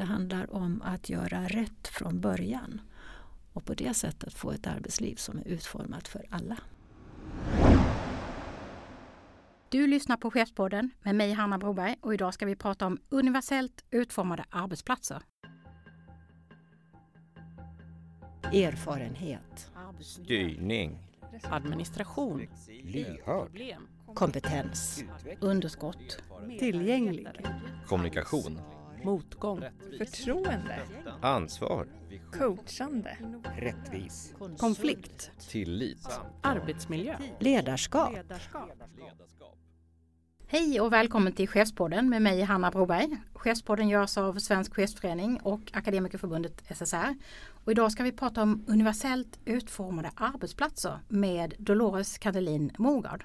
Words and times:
Det 0.00 0.06
handlar 0.06 0.54
om 0.54 0.82
att 0.82 1.08
göra 1.08 1.44
rätt 1.44 1.88
från 1.88 2.20
början 2.20 2.80
och 3.52 3.64
på 3.64 3.74
det 3.74 3.94
sättet 3.94 4.34
få 4.34 4.50
ett 4.50 4.66
arbetsliv 4.66 5.14
som 5.14 5.38
är 5.38 5.48
utformat 5.48 6.08
för 6.08 6.26
alla. 6.30 6.56
Du 9.68 9.86
lyssnar 9.86 10.16
på 10.16 10.30
Chefspodden 10.30 10.90
med 11.02 11.14
mig 11.14 11.32
Hanna 11.32 11.58
Broberg 11.58 11.96
och 12.00 12.14
idag 12.14 12.34
ska 12.34 12.46
vi 12.46 12.56
prata 12.56 12.86
om 12.86 12.98
universellt 13.08 13.84
utformade 13.90 14.44
arbetsplatser. 14.50 15.22
Erfarenhet, 18.42 19.70
Styrning. 20.00 20.98
Administration. 21.42 22.46
Lyhörd. 22.82 23.62
kompetens, 24.14 25.04
Underskott. 25.40 26.22
Tillgänglig. 26.58 27.28
Kommunikation. 27.86 28.60
Motgång. 29.04 29.64
Förtroende. 29.98 30.80
Ansvar. 31.22 31.86
Coachande. 32.32 33.16
Rättvis. 33.58 34.34
Konflikt. 34.58 35.30
Tillit. 35.48 36.08
Arbetsmiljö. 36.42 37.16
ledarskap. 37.38 38.12
Hej 40.46 40.80
och 40.80 40.92
välkommen 40.92 41.32
till 41.32 41.48
Chefspodden 41.48 42.08
med 42.08 42.22
mig 42.22 42.42
Hanna 42.42 42.70
Broberg. 42.70 43.16
Chefspodden 43.34 43.88
görs 43.88 44.18
av 44.18 44.38
Svensk 44.38 44.74
Chefsförening 44.74 45.40
och 45.42 45.60
Akademikerförbundet 45.72 46.62
SSR. 46.68 47.14
Och 47.64 47.72
idag 47.72 47.92
ska 47.92 48.02
vi 48.02 48.12
prata 48.12 48.42
om 48.42 48.64
universellt 48.68 49.38
utformade 49.44 50.10
arbetsplatser 50.14 50.98
med 51.08 51.54
Dolores 51.58 52.18
Kadelin 52.18 52.72
Mogard. 52.78 53.24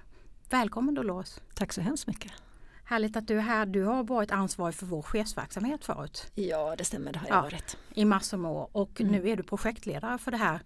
Välkommen 0.50 0.96
Dolores! 0.96 1.42
Tack 1.54 1.74
så 1.74 1.82
hemskt 1.82 2.08
mycket. 2.08 2.45
Härligt 2.88 3.16
att 3.16 3.28
du 3.28 3.38
är 3.38 3.42
här. 3.42 3.66
Du 3.66 3.84
har 3.84 4.04
varit 4.04 4.32
ansvarig 4.32 4.76
för 4.76 4.86
vår 4.86 5.02
chefsverksamhet 5.02 5.86
förut 5.86 6.32
Ja, 6.36 6.76
det 6.78 6.84
stämmer, 6.86 7.12
det 7.14 7.20
har 7.20 7.28
jag 7.28 7.38
Ja. 7.38 7.42
varit. 7.42 7.78
i 7.94 8.06
massor 8.06 8.38
med 8.38 8.52
år 8.52 8.70
och 8.72 9.02
Mm. 9.02 9.12
nu 9.12 9.30
är 9.30 9.36
du 9.36 9.44
projektledare 9.44 10.18
för 10.18 10.32
det 10.32 10.38
här 10.38 10.60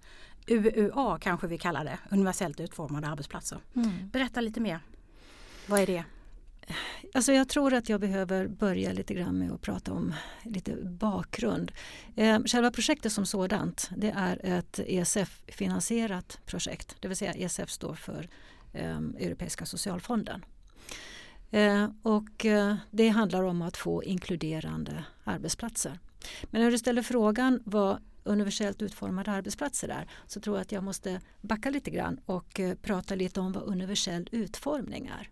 UUA 0.47 1.17
kanske 1.21 1.47
vi 1.47 1.57
kallar 1.57 1.83
det, 1.85 1.99
universellt 2.11 2.59
utformade 2.59 3.07
arbetsplatser. 3.07 3.59
Berätta 4.11 4.41
lite 4.41 4.59
mer. 4.59 4.79
Vad 5.67 5.79
är 5.79 5.87
det? 5.87 6.03
Alltså 7.13 7.31
jag 7.33 7.49
tror 7.49 7.73
att 7.73 7.89
jag 7.89 8.01
behöver 8.01 8.47
börja 8.47 8.91
lite 8.93 9.13
grann 9.13 9.39
med 9.39 9.51
att 9.51 9.61
prata 9.61 9.91
om 9.93 10.13
lite 10.43 10.75
bakgrund. 10.83 11.71
Eh, 12.15 12.39
själva 12.45 12.71
projektet 12.71 13.11
som 13.11 13.25
sådant 13.25 13.89
det 13.97 14.13
är 14.17 14.39
ett 14.45 14.79
ESF-finansierat 14.79 16.39
projekt. 16.45 16.95
Det 16.99 17.07
vill 17.07 17.17
säga 17.17 17.33
ESF 17.33 17.69
står 17.69 17.95
för 17.95 18.29
eh, 18.73 18.97
Europeiska 18.97 19.65
socialfonden. 19.65 20.45
Eh, 21.51 21.89
och 22.01 22.45
eh, 22.45 22.75
det 22.91 23.09
handlar 23.09 23.43
om 23.43 23.61
att 23.61 23.77
få 23.77 24.03
inkluderande 24.03 25.03
arbetsplatser. 25.23 25.99
Men 26.43 26.61
när 26.61 26.71
du 26.71 26.77
ställer 26.77 27.01
frågan 27.01 27.61
vad 27.65 28.01
universellt 28.23 28.81
utformade 28.81 29.31
arbetsplatser 29.31 29.89
är 29.89 30.07
så 30.27 30.39
tror 30.39 30.55
jag 30.55 30.61
att 30.61 30.71
jag 30.71 30.83
måste 30.83 31.21
backa 31.41 31.69
lite 31.69 31.91
grann 31.91 32.19
och 32.25 32.59
eh, 32.59 32.75
prata 32.75 33.15
lite 33.15 33.39
om 33.39 33.51
vad 33.51 33.63
universell 33.63 34.29
utformning 34.31 35.11
är. 35.19 35.29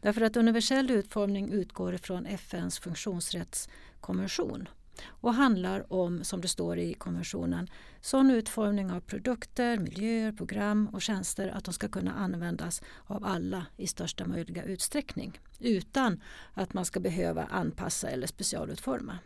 Därför 0.00 0.20
att 0.20 0.36
universell 0.36 0.90
utformning 0.90 1.52
utgår 1.52 1.96
från 1.96 2.26
FNs 2.26 2.78
funktionsrättskonvention 2.78 4.68
och 5.06 5.34
handlar 5.34 5.92
om, 5.92 6.24
som 6.24 6.40
det 6.40 6.48
står 6.48 6.78
i 6.78 6.94
konventionen, 6.94 7.68
sån 8.00 8.30
utformning 8.30 8.90
av 8.90 9.00
produkter, 9.00 9.78
miljöer, 9.78 10.32
program 10.32 10.88
och 10.92 11.02
tjänster 11.02 11.48
att 11.48 11.64
de 11.64 11.74
ska 11.74 11.88
kunna 11.88 12.12
användas 12.14 12.82
av 13.06 13.24
alla 13.24 13.66
i 13.76 13.86
största 13.86 14.26
möjliga 14.26 14.64
utsträckning 14.64 15.40
utan 15.58 16.22
att 16.54 16.74
man 16.74 16.84
ska 16.84 17.00
behöva 17.00 17.44
anpassa 17.44 18.10
eller 18.10 18.26
specialutforma. 18.26 19.18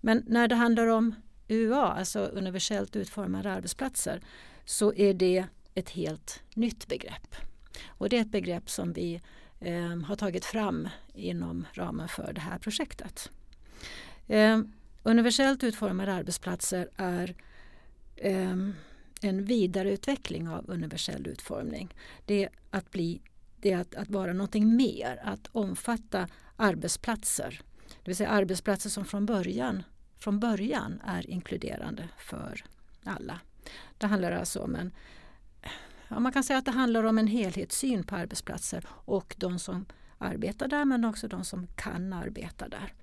Men 0.00 0.24
när 0.26 0.48
det 0.48 0.54
handlar 0.54 0.86
om 0.86 1.14
UA, 1.48 1.92
alltså 1.92 2.20
universellt 2.20 2.96
utformade 2.96 3.52
arbetsplatser, 3.52 4.20
så 4.64 4.94
är 4.94 5.14
det 5.14 5.46
ett 5.74 5.90
helt 5.90 6.42
nytt 6.54 6.88
begrepp. 6.88 7.34
Och 7.88 8.08
det 8.08 8.16
är 8.16 8.20
ett 8.20 8.30
begrepp 8.30 8.70
som 8.70 8.92
vi 8.92 9.20
eh, 9.60 9.96
har 10.04 10.16
tagit 10.16 10.44
fram 10.44 10.88
inom 11.14 11.66
ramen 11.72 12.08
för 12.08 12.32
det 12.32 12.40
här 12.40 12.58
projektet. 12.58 13.30
Eh, 14.30 14.60
universellt 15.02 15.64
utformade 15.64 16.14
arbetsplatser 16.14 16.88
är 16.96 17.34
eh, 18.16 18.56
en 19.20 19.44
vidareutveckling 19.44 20.48
av 20.48 20.70
universell 20.70 21.26
utformning. 21.26 21.94
Det 22.26 22.44
är 22.44 22.50
att, 22.70 22.90
bli, 22.90 23.20
det 23.60 23.72
är 23.72 23.78
att, 23.78 23.94
att 23.94 24.10
vara 24.10 24.32
någonting 24.32 24.76
mer, 24.76 25.20
att 25.24 25.48
omfatta 25.52 26.28
arbetsplatser. 26.56 27.60
Det 27.88 28.10
vill 28.10 28.16
säga 28.16 28.28
arbetsplatser 28.28 28.90
som 28.90 29.04
från 29.04 29.26
början, 29.26 29.82
från 30.18 30.40
början 30.40 31.00
är 31.06 31.30
inkluderande 31.30 32.08
för 32.18 32.64
alla. 33.04 33.40
Det 33.98 34.06
handlar 34.06 34.32
alltså 34.32 34.60
om 34.60 34.74
en 34.74 34.92
Ja, 36.08 36.20
man 36.20 36.32
kan 36.32 36.44
säga 36.44 36.58
att 36.58 36.64
det 36.64 36.70
handlar 36.70 37.04
om 37.04 37.18
en 37.18 37.26
helhetssyn 37.26 38.04
på 38.04 38.16
arbetsplatser 38.16 38.84
och 38.88 39.34
de 39.38 39.58
som 39.58 39.86
arbetar 40.18 40.68
där 40.68 40.84
men 40.84 41.04
också 41.04 41.28
de 41.28 41.44
som 41.44 41.66
kan 41.66 42.12
arbeta 42.12 42.68
där. 42.68 42.94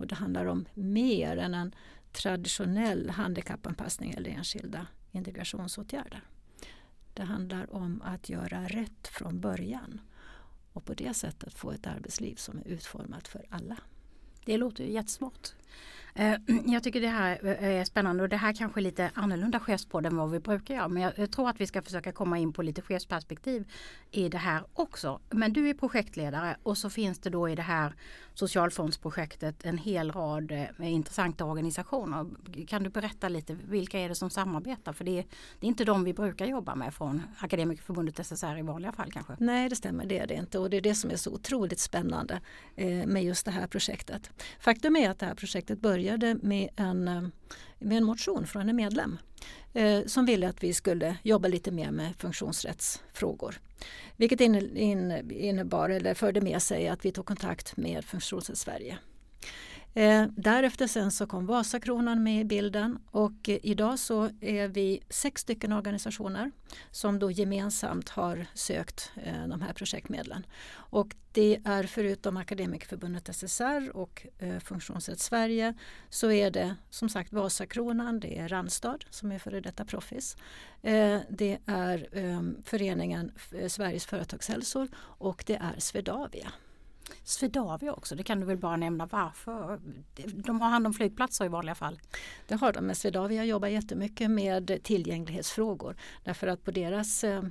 Och 0.00 0.06
det 0.06 0.14
handlar 0.14 0.46
om 0.46 0.64
mer 0.74 1.36
än 1.36 1.54
en 1.54 1.74
traditionell 2.12 3.10
handikappanpassning 3.10 4.10
eller 4.10 4.30
enskilda 4.30 4.86
integrationsåtgärder. 5.12 6.20
Det 7.14 7.22
handlar 7.22 7.74
om 7.74 8.02
att 8.04 8.28
göra 8.28 8.64
rätt 8.64 9.08
från 9.08 9.40
början 9.40 10.00
och 10.72 10.84
på 10.84 10.94
det 10.94 11.14
sättet 11.14 11.54
få 11.54 11.70
ett 11.70 11.86
arbetsliv 11.86 12.34
som 12.34 12.58
är 12.58 12.68
utformat 12.68 13.28
för 13.28 13.46
alla. 13.50 13.76
Det 14.44 14.56
låter 14.56 14.84
ju 14.84 14.92
jättesmart. 14.92 15.52
Eh, 16.14 16.34
jag 16.66 16.82
tycker 16.82 17.00
det 17.00 17.08
här 17.08 17.38
eh, 17.44 17.64
är 17.64 17.84
spännande 17.84 18.22
och 18.22 18.28
det 18.28 18.36
här 18.36 18.52
kanske 18.52 18.80
är 18.80 18.82
lite 18.82 19.10
annorlunda 19.14 19.60
chefspodd 19.60 20.06
än 20.06 20.16
vad 20.16 20.30
vi 20.30 20.40
brukar 20.40 20.74
göra. 20.74 20.88
Men 20.88 21.12
jag 21.16 21.32
tror 21.32 21.48
att 21.48 21.60
vi 21.60 21.66
ska 21.66 21.82
försöka 21.82 22.12
komma 22.12 22.38
in 22.38 22.52
på 22.52 22.62
lite 22.62 22.82
chefsperspektiv 22.82 23.72
i 24.10 24.28
det 24.28 24.38
här 24.38 24.64
också. 24.72 25.20
Men 25.30 25.52
du 25.52 25.68
är 25.70 25.74
projektledare 25.74 26.56
och 26.62 26.78
så 26.78 26.90
finns 26.90 27.18
det 27.18 27.30
då 27.30 27.48
i 27.48 27.54
det 27.54 27.62
här 27.62 27.94
socialfondsprojektet 28.40 29.64
en 29.64 29.78
hel 29.78 30.12
rad 30.12 30.50
eh, 30.52 30.64
med 30.76 30.92
intressanta 30.92 31.44
organisationer. 31.44 32.26
Kan 32.66 32.82
du 32.82 32.90
berätta 32.90 33.28
lite, 33.28 33.54
vilka 33.54 33.98
är 33.98 34.08
det 34.08 34.14
som 34.14 34.30
samarbetar? 34.30 34.92
För 34.92 35.04
det 35.04 35.18
är, 35.18 35.24
det 35.60 35.66
är 35.66 35.68
inte 35.68 35.84
de 35.84 36.04
vi 36.04 36.14
brukar 36.14 36.46
jobba 36.46 36.74
med 36.74 36.94
från 36.94 37.22
Akademikerförbundet 37.38 38.26
SSR 38.26 38.58
i 38.58 38.62
vanliga 38.62 38.92
fall 38.92 39.12
kanske. 39.12 39.36
Nej, 39.38 39.68
det 39.68 39.76
stämmer, 39.76 40.06
det 40.06 40.18
är 40.18 40.26
det 40.26 40.34
inte. 40.34 40.58
Och 40.58 40.70
det 40.70 40.76
är 40.76 40.80
det 40.80 40.94
som 40.94 41.10
är 41.10 41.16
så 41.16 41.30
otroligt 41.30 41.80
spännande 41.80 42.40
eh, 42.76 43.06
med 43.06 43.24
just 43.24 43.44
det 43.44 43.50
här 43.50 43.66
projektet. 43.66 44.30
Faktum 44.60 44.96
är 44.96 45.10
att 45.10 45.18
det 45.18 45.26
här 45.26 45.34
projektet 45.34 45.80
började 45.80 46.34
med 46.34 46.68
en, 46.76 47.08
eh, 47.08 47.22
med 47.78 47.98
en 47.98 48.04
motion 48.04 48.46
från 48.46 48.68
en 48.68 48.76
medlem 48.76 49.18
Eh, 49.74 50.00
som 50.06 50.26
ville 50.26 50.48
att 50.48 50.62
vi 50.62 50.74
skulle 50.74 51.16
jobba 51.22 51.48
lite 51.48 51.70
mer 51.70 51.90
med 51.90 52.16
funktionsrättsfrågor. 52.18 53.60
Vilket 54.16 54.40
in- 54.40 55.30
innebar, 55.30 55.90
eller 55.90 56.14
förde 56.14 56.40
med 56.40 56.62
sig 56.62 56.88
att 56.88 57.04
vi 57.04 57.12
tog 57.12 57.26
kontakt 57.26 57.76
med 57.76 58.04
Funktionsrätt 58.04 58.58
Sverige. 58.58 58.98
Eh, 59.94 60.26
därefter 60.36 60.86
sen 60.86 61.10
så 61.10 61.26
kom 61.26 61.46
Vasakronan 61.46 62.22
med 62.22 62.40
i 62.40 62.44
bilden 62.44 62.98
och 63.10 63.48
eh, 63.48 63.58
idag 63.62 63.98
så 63.98 64.30
är 64.40 64.68
vi 64.68 65.02
sex 65.08 65.42
stycken 65.42 65.72
organisationer 65.72 66.50
som 66.90 67.18
då 67.18 67.30
gemensamt 67.30 68.08
har 68.08 68.46
sökt 68.54 69.12
eh, 69.16 69.46
de 69.48 69.62
här 69.62 69.72
projektmedlen. 69.72 70.46
Och 70.72 71.14
det 71.32 71.60
är 71.64 71.82
förutom 71.82 72.36
Akademikerförbundet 72.36 73.36
SSR 73.36 73.96
och 73.96 74.26
eh, 74.38 74.58
Funktionsrätt 74.58 75.20
Sverige 75.20 75.74
så 76.08 76.30
är 76.30 76.50
det 76.50 76.76
som 76.90 77.08
sagt 77.08 77.32
Vasakronan, 77.32 78.20
det 78.20 78.38
är 78.38 78.48
Randstad 78.48 78.98
som 79.10 79.32
är 79.32 79.38
före 79.38 79.60
detta 79.60 79.84
Proffis. 79.84 80.36
Eh, 80.82 81.18
det 81.28 81.58
är 81.66 82.08
ehm, 82.12 82.56
föreningen 82.64 83.32
eh, 83.52 83.68
Sveriges 83.68 84.06
företagshälsor 84.06 84.88
och 84.96 85.44
det 85.46 85.56
är 85.56 85.74
Swedavia. 85.78 86.52
Swedavia 87.24 87.92
också, 87.92 88.14
det 88.14 88.22
kan 88.22 88.40
du 88.40 88.46
väl 88.46 88.56
bara 88.56 88.76
nämna 88.76 89.06
varför? 89.06 89.80
De 90.16 90.60
har 90.60 90.70
hand 90.70 90.86
om 90.86 90.94
flygplatser 90.94 91.44
i 91.44 91.48
vanliga 91.48 91.74
fall. 91.74 92.00
Det 92.48 92.54
har 92.54 92.72
de, 92.72 92.86
men 92.86 92.96
Swedavia 92.96 93.44
jobbar 93.44 93.68
jättemycket 93.68 94.30
med 94.30 94.82
tillgänglighetsfrågor. 94.82 95.96
Därför 96.24 96.46
att 96.46 96.64
på 96.64 96.70
deras, 96.70 97.24
eh, 97.24 97.42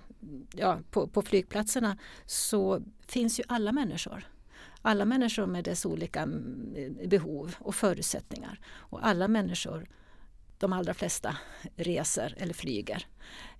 ja, 0.56 0.80
på, 0.92 1.08
på 1.08 1.22
flygplatserna 1.22 1.98
så 2.26 2.82
finns 3.08 3.40
ju 3.40 3.44
alla 3.48 3.72
människor. 3.72 4.24
Alla 4.82 5.06
människor 5.06 5.46
med 5.46 5.64
dess 5.64 5.86
olika 5.86 6.22
mm, 6.22 6.76
eh, 6.76 7.08
behov 7.08 7.56
och 7.60 7.76
förutsättningar. 7.76 8.60
Och 8.76 9.08
alla 9.08 9.28
människor, 9.28 9.88
de 10.60 10.74
allra 10.74 10.94
flesta, 10.94 11.38
reser 11.76 12.36
eller 12.38 12.54
flyger. 12.54 13.08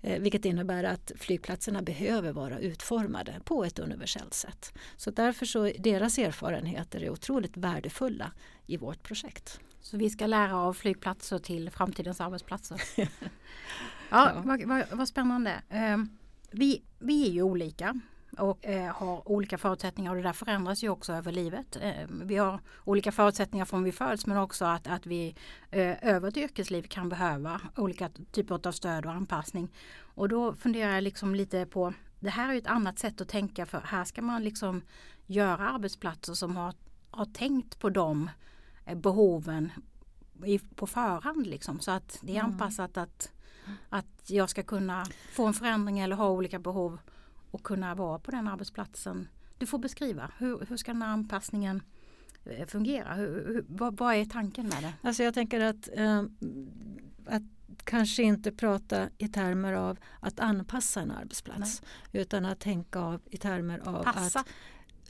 Eh, 0.02 0.20
vilket 0.20 0.44
innebär 0.44 0.84
att 0.84 1.12
flygplatserna 1.16 1.82
behöver 1.82 2.32
vara 2.32 2.58
utformade 2.58 3.40
på 3.44 3.64
ett 3.64 3.78
universellt 3.78 4.34
sätt. 4.34 4.72
Så 4.96 5.10
därför 5.10 5.46
så 5.46 5.72
deras 5.78 6.18
erfarenheter 6.18 7.02
är 7.02 7.10
otroligt 7.10 7.56
värdefulla 7.56 8.32
i 8.66 8.76
vårt 8.76 9.02
projekt. 9.02 9.60
Så 9.80 9.96
vi 9.96 10.10
ska 10.10 10.26
lära 10.26 10.56
av 10.56 10.72
flygplatser 10.72 11.38
till 11.38 11.70
framtidens 11.70 12.20
arbetsplatser. 12.20 12.82
ja, 12.96 13.06
Ja. 14.10 14.42
Vad, 14.44 14.62
vad, 14.62 14.84
vad 14.92 15.08
spännande. 15.08 15.62
Eh, 15.68 15.96
vi, 16.50 16.82
vi 16.98 17.26
är 17.28 17.30
ju 17.30 17.42
olika. 17.42 18.00
Och 18.38 18.66
eh, 18.66 18.94
har 18.94 19.28
olika 19.28 19.58
förutsättningar 19.58 20.10
och 20.10 20.16
det 20.16 20.22
där 20.22 20.32
förändras 20.32 20.84
ju 20.84 20.88
också 20.88 21.12
över 21.12 21.32
livet. 21.32 21.76
Eh, 21.80 21.92
vi 22.08 22.36
har 22.36 22.60
olika 22.84 23.12
förutsättningar 23.12 23.64
från 23.64 23.82
vi 23.82 23.92
föds 23.92 24.26
men 24.26 24.36
också 24.36 24.64
att, 24.64 24.86
att 24.86 25.06
vi 25.06 25.34
eh, 25.70 25.96
över 26.08 26.28
ett 26.28 26.36
yrkesliv 26.36 26.82
kan 26.82 27.08
behöva 27.08 27.60
olika 27.76 28.10
typer 28.32 28.68
av 28.68 28.72
stöd 28.72 29.06
och 29.06 29.12
anpassning. 29.12 29.68
Och 30.14 30.28
då 30.28 30.54
funderar 30.54 30.94
jag 30.94 31.02
liksom 31.04 31.34
lite 31.34 31.66
på 31.66 31.92
det 32.20 32.30
här 32.30 32.54
är 32.54 32.58
ett 32.58 32.66
annat 32.66 32.98
sätt 32.98 33.20
att 33.20 33.28
tänka 33.28 33.66
för 33.66 33.80
här 33.80 34.04
ska 34.04 34.22
man 34.22 34.44
liksom 34.44 34.82
göra 35.26 35.70
arbetsplatser 35.70 36.34
som 36.34 36.56
har, 36.56 36.74
har 37.10 37.24
tänkt 37.24 37.78
på 37.78 37.90
de 37.90 38.30
eh, 38.86 38.96
behoven 38.96 39.72
i, 40.44 40.58
på 40.58 40.86
förhand 40.86 41.46
liksom 41.46 41.80
så 41.80 41.90
att 41.90 42.18
det 42.22 42.36
är 42.36 42.40
Mm. 42.40 42.52
anpassat 42.52 42.96
att, 42.96 43.32
att 43.88 44.30
jag 44.30 44.50
ska 44.50 44.62
kunna 44.62 45.06
få 45.32 45.46
en 45.46 45.54
förändring 45.54 45.98
eller 45.98 46.16
ha 46.16 46.28
olika 46.28 46.58
behov 46.58 46.98
och 47.50 47.62
kunna 47.62 47.94
vara 47.94 48.18
på 48.18 48.30
den 48.30 48.48
arbetsplatsen. 48.48 49.28
Du 49.58 49.66
får 49.66 49.78
beskriva, 49.78 50.30
hur, 50.38 50.66
hur 50.68 50.76
ska 50.76 50.92
den 50.92 51.02
här 51.02 51.08
anpassningen 51.08 51.82
eh, 52.44 52.66
fungera? 52.66 53.14
Hur, 53.14 53.46
hur, 53.46 53.64
vad, 53.68 53.96
vad 53.96 54.14
är 54.14 54.24
tanken 54.24 54.66
med 54.68 54.82
det? 54.82 54.92
Alltså 55.08 55.22
jag 55.22 55.34
tänker 55.34 55.60
att, 55.60 55.88
eh, 55.96 56.22
att 57.26 57.42
kanske 57.84 58.22
inte 58.22 58.52
prata 58.52 59.08
i 59.18 59.28
termer 59.28 59.72
av 59.72 59.98
att 60.20 60.40
anpassa 60.40 61.00
en 61.00 61.10
arbetsplats 61.10 61.82
utan 62.12 62.44
att 62.44 62.60
tänka 62.60 63.00
av, 63.00 63.20
i 63.30 63.36
termer 63.36 63.78
av 63.88 64.02
Passa? 64.04 64.40
att 64.40 64.46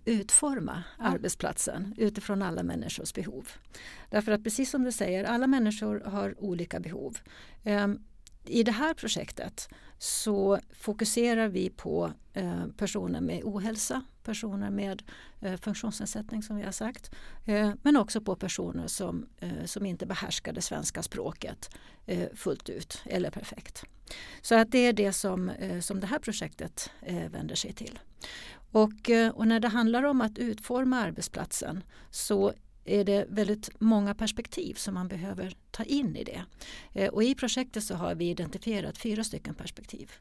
utforma 0.04 0.82
Ja. 0.98 1.04
arbetsplatsen 1.04 1.94
utifrån 1.96 2.42
alla 2.42 2.62
människors 2.62 3.14
behov. 3.14 3.48
Därför 4.10 4.32
att 4.32 4.44
precis 4.44 4.70
som 4.70 4.82
du 4.84 4.92
säger, 4.92 5.24
alla 5.24 5.46
människor 5.46 6.00
har 6.00 6.34
olika 6.44 6.80
behov. 6.80 7.18
Ehm, 7.64 7.98
i 8.44 8.62
det 8.62 8.72
här 8.72 8.94
projektet 8.94 9.68
så 9.98 10.58
fokuserar 10.72 11.48
vi 11.48 11.70
på 11.70 12.12
eh, 12.32 12.66
personer 12.76 13.20
med 13.20 13.44
ohälsa, 13.44 14.02
personer 14.22 14.70
med 14.70 15.02
eh, 15.40 15.56
funktionsnedsättning 15.56 16.42
som 16.42 16.56
vi 16.56 16.62
har 16.62 16.72
sagt, 16.72 17.10
eh, 17.46 17.72
men 17.82 17.96
också 17.96 18.20
på 18.20 18.36
personer 18.36 18.86
som, 18.86 19.26
eh, 19.38 19.64
som 19.64 19.86
inte 19.86 20.06
behärskar 20.06 20.52
det 20.52 20.62
svenska 20.62 21.02
språket 21.02 21.70
eh, 22.06 22.28
fullt 22.34 22.68
ut 22.68 23.02
eller 23.04 23.30
perfekt. 23.30 23.84
Så 24.42 24.54
att 24.54 24.70
det 24.70 24.78
är 24.78 24.92
det 24.92 25.12
som, 25.12 25.48
eh, 25.48 25.80
som 25.80 26.00
det 26.00 26.06
här 26.06 26.18
projektet 26.18 26.90
vänder 27.28 27.54
sig 27.54 27.72
till. 27.72 27.98
Och, 28.72 29.10
och 29.32 29.48
när 29.48 29.60
det 29.60 29.68
handlar 29.68 30.02
om 30.02 30.20
att 30.20 30.38
utforma 30.38 31.00
arbetsplatsen 31.00 31.84
så 32.10 32.52
är 32.84 33.04
det 33.04 33.26
väldigt 33.28 33.70
många 33.80 34.14
perspektiv 34.14 34.74
som 34.74 34.94
man 34.94 35.08
behöver 35.08 35.56
ta 35.70 35.82
in 35.84 36.16
i 36.16 36.24
det. 36.24 36.44
Eh, 36.92 37.08
Och 37.08 37.22
I 37.22 37.34
projektet 37.34 37.84
så 37.84 37.94
har 37.94 38.14
vi 38.14 38.30
identifierat 38.30 38.98
fyra 38.98 39.24
stycken 39.24 39.54
perspektiv. 39.54 40.12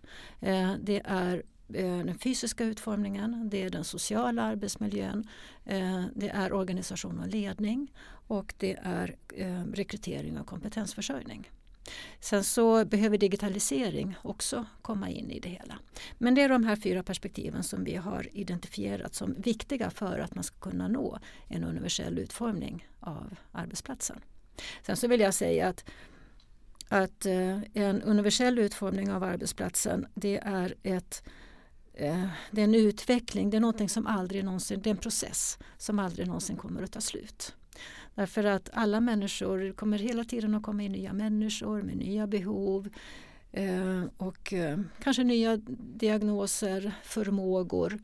Eh, 0.41 0.73
Det 0.81 1.01
är 1.05 1.43
eh, 1.73 1.97
den 2.05 2.17
fysiska 2.19 2.63
utformningen, 2.63 3.49
det 3.49 3.63
är 3.63 3.69
den 3.69 3.83
sociala 3.83 4.41
arbetsmiljön, 4.43 5.27
eh, 5.65 6.05
det 6.15 6.29
är 6.29 6.53
organisation 6.53 7.19
och 7.19 7.27
ledning 7.27 7.91
och 8.27 8.53
det 8.57 8.77
är 8.83 9.15
eh, 9.35 9.63
rekrytering 9.73 10.37
och 10.37 10.47
kompetensförsörjning. 10.47 11.49
Sen 12.19 12.43
så 12.43 12.85
behöver 12.85 13.17
digitalisering 13.17 14.15
också 14.21 14.65
komma 14.81 15.09
in 15.09 15.31
i 15.31 15.39
det 15.39 15.49
hela. 15.49 15.79
Men 16.17 16.35
det 16.35 16.41
är 16.41 16.49
de 16.49 16.63
här 16.63 16.75
fyra 16.75 17.03
perspektiven 17.03 17.63
som 17.63 17.83
vi 17.83 17.95
har 17.95 18.27
identifierat 18.31 19.15
som 19.15 19.35
viktiga 19.37 19.89
för 19.89 20.19
att 20.19 20.35
man 20.35 20.43
ska 20.43 20.69
kunna 20.69 20.87
nå 20.87 21.19
en 21.47 21.63
universell 21.63 22.19
utformning 22.19 22.87
av 22.99 23.35
arbetsplatsen. 23.51 24.19
Sen 24.81 24.97
så 24.97 25.07
vill 25.07 25.19
jag 25.19 25.33
säga 25.33 25.67
att, 25.67 25.85
att 26.89 27.25
eh, 27.25 27.59
en 27.73 28.01
universell 28.01 28.59
utformning 28.59 29.11
av 29.11 29.23
arbetsplatsen 29.23 30.07
det 30.13 30.37
är 30.37 30.75
ett 30.83 31.23
eh, 31.93 32.27
det 32.51 32.61
är 32.61 32.65
en 32.65 32.75
utveckling, 32.75 33.49
det 33.49 33.57
är 33.57 33.61
någonting 33.61 33.89
som 33.89 34.07
aldrig 34.07 34.43
någonsin, 34.43 34.81
det 34.81 34.89
är 34.89 34.91
en 34.91 34.97
process 34.97 35.59
som 35.77 35.99
aldrig 35.99 36.27
någonsin 36.27 36.57
kommer 36.57 36.83
att 36.83 36.91
ta 36.91 37.01
slut. 37.01 37.55
Därför 38.15 38.43
att 38.43 38.69
alla 38.73 38.99
människor 38.99 39.71
kommer 39.73 39.97
hela 39.97 40.23
tiden 40.23 40.55
att 40.55 40.63
komma 40.63 40.83
in 40.83 40.91
nya 40.91 41.13
människor 41.13 41.81
med 41.81 41.97
nya 41.97 42.27
behov 42.27 42.89
eh, 43.51 44.03
och 44.17 44.53
eh, 44.53 44.79
kanske 45.03 45.23
nya 45.23 45.57
diagnoser, 45.77 46.91
förmågor. 47.03 47.99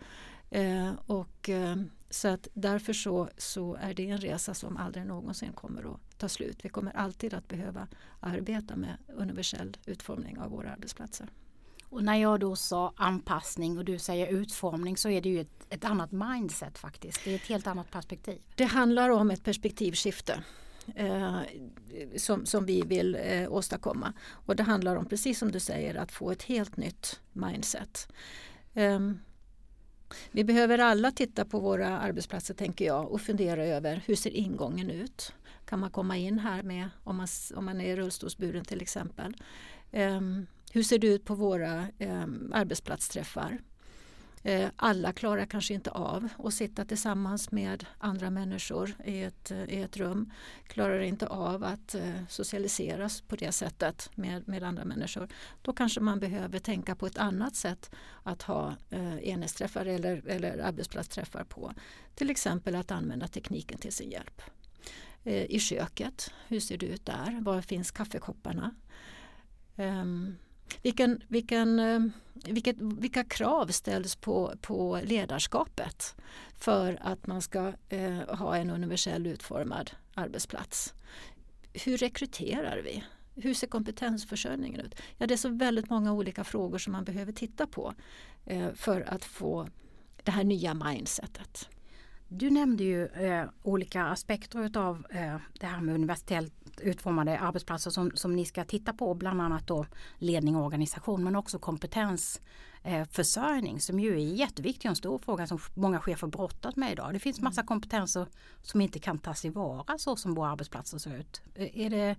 Eh, 0.49 0.91
och, 1.05 1.49
eh, 1.49 1.75
så 2.09 2.27
att 2.27 2.47
därför 2.53 2.93
så, 2.93 3.29
så 3.37 3.75
är 3.75 3.93
det 3.93 4.09
en 4.09 4.17
resa 4.17 4.53
som 4.53 4.77
aldrig 4.77 5.05
någonsin 5.05 5.53
kommer 5.53 5.93
att 5.93 6.17
ta 6.17 6.29
slut. 6.29 6.65
Vi 6.65 6.69
kommer 6.69 6.91
alltid 6.91 7.33
att 7.33 7.47
behöva 7.47 7.87
arbeta 8.19 8.75
med 8.75 8.97
universell 9.07 9.77
utformning 9.85 10.39
av 10.39 10.51
våra 10.51 10.71
arbetsplatser. 10.71 11.27
Och 11.95 12.03
när 12.03 12.15
jag 12.15 12.39
då 12.39 12.55
sa 12.55 12.93
anpassning 12.95 13.77
och 13.77 13.85
du 13.85 13.99
säger 13.99 14.27
utformning 14.27 14.97
så 14.97 15.09
är 15.09 15.21
det 15.21 15.29
ju 15.29 15.41
ett, 15.41 15.67
ett 15.69 15.85
annat 15.85 16.11
mindset 16.11 16.77
faktiskt. 16.77 17.21
Det 17.23 17.31
är 17.31 17.35
ett 17.35 17.47
helt 17.47 17.67
annat 17.67 17.91
perspektiv. 17.91 18.41
Det 18.55 18.65
handlar 18.65 19.09
om 19.09 19.31
ett 19.31 19.43
perspektivskifte 19.43 20.43
eh, 20.95 21.37
som, 22.17 22.45
som 22.45 22.65
vi 22.65 22.81
vill 22.81 23.17
eh, 23.21 23.53
åstadkomma. 23.53 24.13
Och 24.29 24.55
det 24.55 24.63
handlar 24.63 24.95
om, 24.95 25.05
precis 25.05 25.39
som 25.39 25.51
du 25.51 25.59
säger, 25.59 25.95
att 25.95 26.11
få 26.11 26.31
ett 26.31 26.43
helt 26.43 26.77
nytt 26.77 27.19
mindset. 27.33 28.11
Eh, 28.73 28.99
vi 30.31 30.43
behöver 30.43 30.77
alla 30.77 31.11
titta 31.11 31.45
på 31.45 31.59
våra 31.59 31.99
arbetsplatser 31.99 32.53
tänker 32.53 32.85
jag 32.85 33.11
och 33.11 33.21
fundera 33.21 33.65
över 33.65 34.03
hur 34.05 34.15
ser 34.15 34.31
ingången 34.31 34.89
ut? 34.89 35.33
Kan 35.65 35.79
man 35.79 35.91
komma 35.91 36.17
in 36.17 36.39
här 36.39 36.63
med 36.63 36.89
om 37.03 37.15
man, 37.15 37.27
om 37.55 37.65
man 37.65 37.81
är 37.81 37.95
rullstolsburen 37.95 38.65
till 38.65 38.81
exempel? 38.81 39.35
Ehm, 39.91 40.47
hur 40.75 40.83
ser 40.83 40.99
det 40.99 41.07
ut 41.07 41.25
på 41.25 41.35
våra 41.35 41.87
eh, 41.99 42.25
arbetsplatsträffar? 42.51 43.59
Eh, 44.43 44.69
Alla 44.75 45.13
klarar 45.13 45.45
kanske 45.45 45.73
inte 45.73 45.91
av 45.91 46.27
att 46.37 46.53
sitta 46.53 46.85
tillsammans 46.85 47.51
med 47.51 47.85
andra 47.97 48.29
människor 48.29 48.95
i 49.05 49.23
ett, 49.23 49.51
i 49.51 49.81
ett 49.81 49.97
rum. 49.97 50.31
Klarar 50.67 50.99
inte 50.99 51.27
av 51.27 51.63
att 51.63 51.95
eh, 51.95 52.13
socialiseras 52.29 53.21
på 53.21 53.35
det 53.35 53.51
sättet 53.51 54.09
med, 54.15 54.47
med 54.47 54.63
andra 54.63 54.85
människor. 54.85 55.27
Då 55.61 55.73
kanske 55.73 55.99
man 55.99 56.19
behöver 56.19 56.59
tänka 56.59 56.95
på 56.95 57.05
ett 57.05 57.17
annat 57.17 57.55
sätt 57.55 57.91
att 58.23 58.41
ha 58.41 58.75
eh, 58.89 59.27
enhetsträffar 59.29 59.85
eller, 59.85 60.27
eller 60.27 60.57
arbetsplatsträffar 60.57 61.43
på. 61.43 61.73
Till 62.15 62.29
exempel 62.29 62.75
att 62.75 62.91
använda 62.91 63.27
tekniken 63.27 63.77
till 63.77 63.93
sin 63.93 64.11
hjälp. 64.11 64.41
Eh, 65.23 65.43
I 65.45 65.59
köket, 65.59 66.31
hur 66.47 66.59
ser 66.59 66.77
det 66.77 66.85
ut 66.85 67.05
där? 67.05 67.39
Var 67.41 67.61
finns 67.61 67.91
kaffekopparna? 67.91 68.75
Ehm, 69.75 70.35
vilken, 70.81 71.21
vilken, 71.27 71.79
eh, 71.79 71.99
vilket, 72.33 72.75
vilka 72.79 73.23
krav 73.23 73.67
ställs 73.67 74.15
på, 74.15 74.53
på 74.61 74.99
ledarskapet 75.03 76.15
för 76.57 76.97
att 77.01 77.27
man 77.27 77.41
ska 77.41 77.73
eh, 77.89 78.17
ha 78.17 78.55
en 78.57 78.69
universell 78.69 79.27
utformad 79.27 79.91
arbetsplats? 80.13 80.93
Hur 81.73 81.97
rekryterar 81.97 82.81
vi? 82.83 83.03
Hur 83.35 83.53
ser 83.53 83.67
kompetensförsörjningen 83.67 84.81
ut? 84.81 84.95
Ja, 85.17 85.27
det 85.27 85.33
är 85.33 85.37
så 85.37 85.49
väldigt 85.49 85.89
många 85.89 86.13
olika 86.13 86.43
frågor 86.43 86.77
som 86.77 86.93
man 86.93 87.03
behöver 87.03 87.31
titta 87.31 87.67
på 87.67 87.93
eh, 88.45 88.73
för 88.73 89.01
att 89.01 89.25
få 89.25 89.67
det 90.23 90.31
här 90.31 90.43
nya 90.43 90.73
mindsetet. 90.73 91.69
Du 92.27 92.49
nämnde 92.49 92.83
ju 92.83 93.05
eh, 93.05 93.45
olika 93.63 94.05
aspekter 94.05 94.65
utav 94.65 95.05
eh, 95.09 95.37
det 95.59 95.65
här 95.65 95.81
med 95.81 95.95
universellt 95.95 96.53
utformade 96.81 97.39
arbetsplatser 97.39 97.91
som, 97.91 98.11
som 98.15 98.35
ni 98.35 98.45
ska 98.45 98.63
titta 98.63 98.93
på. 98.93 99.13
Bland 99.13 99.41
annat 99.41 99.67
då 99.67 99.85
ledning 100.17 100.55
och 100.55 100.65
organisation 100.65 101.23
men 101.23 101.35
också 101.35 101.59
kompetensförsörjning 101.59 103.79
som 103.79 103.99
ju 103.99 104.13
är 104.13 104.17
jätteviktig 104.17 104.89
och 104.89 104.91
en 104.91 104.95
stor 104.95 105.19
fråga 105.19 105.47
som 105.47 105.59
många 105.73 105.99
chefer 105.99 106.27
brottas 106.27 106.75
med 106.75 106.91
idag. 106.91 107.13
Det 107.13 107.19
finns 107.19 107.41
massa 107.41 107.63
kompetenser 107.63 108.27
som 108.61 108.81
inte 108.81 108.99
kan 108.99 109.17
tas 109.17 109.41
tillvara 109.41 109.97
så 109.97 110.15
som 110.15 110.35
våra 110.35 110.49
arbetsplatser 110.49 110.97
ser 110.97 111.17
ut. 111.17 111.41
Eh, 111.55 111.79
Är 111.79 111.89
det, 111.89 112.15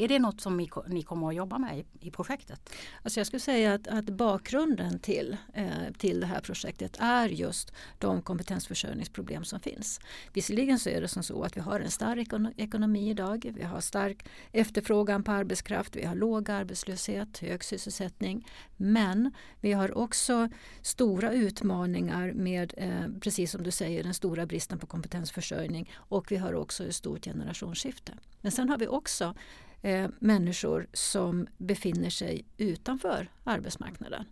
är 0.00 0.08
det 0.08 0.18
något 0.18 0.40
som 0.40 0.56
ni, 0.56 0.70
ni 0.86 1.02
kommer 1.02 1.28
att 1.28 1.34
jobba 1.34 1.58
med 1.58 1.78
i, 1.78 1.84
i 2.00 2.10
projektet? 2.10 2.74
Alltså 3.02 3.20
jag 3.20 3.26
skulle 3.26 3.40
säga 3.40 3.74
att, 3.74 3.88
att 3.88 4.04
bakgrunden 4.04 4.98
till, 4.98 5.36
eh, 5.54 5.66
till 5.98 6.20
det 6.20 6.26
här 6.26 6.40
projektet 6.40 6.96
är 7.00 7.28
just 7.28 7.72
de 7.98 8.22
kompetensförsörjningsproblem 8.22 9.44
som 9.44 9.60
finns. 9.60 10.00
Visserligen 10.32 10.78
så 10.78 10.90
är 10.90 11.00
det 11.00 11.08
som 11.08 11.22
så 11.22 11.42
att 11.42 11.56
vi 11.56 11.60
har 11.60 11.80
en 11.80 11.90
stark 11.90 12.28
ekonomi 12.56 13.10
idag. 13.10 13.52
Vi 13.56 13.62
har 13.62 13.80
stark 13.80 14.28
efterfrågan 14.52 15.22
på 15.22 15.32
arbetskraft, 15.32 15.96
vi 15.96 16.04
har 16.04 16.14
låg 16.14 16.50
arbetslöshet, 16.50 17.38
hög 17.38 17.64
sysselsättning. 17.64 18.48
Men 18.76 19.32
vi 19.60 19.72
har 19.72 19.98
också 19.98 20.48
stora 20.82 21.32
utmaningar 21.32 22.32
med, 22.32 22.74
eh, 22.76 23.20
precis 23.20 23.50
som 23.50 23.62
du 23.62 23.70
säger, 23.70 24.02
den 24.02 24.14
stora 24.14 24.46
bristen 24.46 24.78
på 24.78 24.86
kompetensförsörjning 24.86 25.92
och 25.96 26.32
vi 26.32 26.36
har 26.36 26.54
också 26.54 26.84
ett 26.84 26.94
stort 26.94 27.24
generationsskifte. 27.24 28.12
Men 28.40 28.52
sen 28.52 28.68
har 28.68 28.78
vi 28.78 28.86
också 28.86 29.34
eh, 29.82 30.08
människor 30.18 30.86
som 30.92 31.46
befinner 31.58 32.10
sig 32.10 32.44
utanför 32.56 33.28
arbetsmarknaden. 33.44 34.24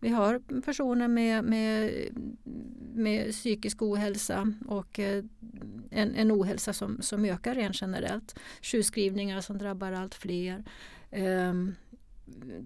Vi 0.00 0.08
har 0.08 0.60
personer 0.60 1.08
med, 1.08 1.44
med, 1.44 1.92
med 2.94 3.32
psykisk 3.32 3.82
ohälsa 3.82 4.52
och 4.66 4.98
eh, 4.98 5.24
en, 5.90 6.14
en 6.14 6.32
ohälsa 6.32 6.72
som, 6.72 7.02
som 7.02 7.24
ökar 7.24 7.54
rent 7.54 7.80
generellt. 7.80 8.38
Sjukskrivningar 8.62 9.40
som 9.40 9.58
drabbar 9.58 9.92
allt 9.92 10.14
fler. 10.14 10.64
Ehm, 11.10 11.74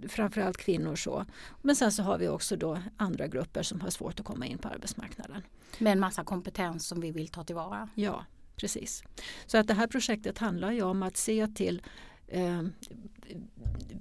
framförallt 0.09 0.57
kvinnor. 0.57 0.97
så. 0.97 1.25
Men 1.63 1.77
sen 1.77 1.93
så 1.93 2.03
har 2.03 2.19
vi 2.19 2.29
också 2.29 2.57
då 2.57 2.79
andra 2.97 3.27
grupper 3.27 3.63
som 3.63 3.81
har 3.81 3.91
svårt 3.91 4.21
att 4.21 4.27
komma 4.27 4.47
in 4.47 4.59
på 4.59 4.69
arbetsmarknaden. 4.69 5.43
Med 5.79 5.93
en 5.93 6.01
massa 6.01 6.25
kompetens 6.25 6.87
som 6.87 7.01
vi 7.01 7.11
vill 7.11 7.29
ta 7.29 7.45
tillvara. 7.45 7.89
Ja, 7.95 8.25
precis. 8.57 9.03
Så 9.47 9.59
att 9.59 9.67
det 9.67 9.75
här 9.75 9.87
projektet 9.87 10.39
handlar 10.39 10.73
ju 10.73 10.83
om 10.83 11.03
att 11.03 11.17
se 11.17 11.47
till 11.47 11.83
eh, 12.29 12.63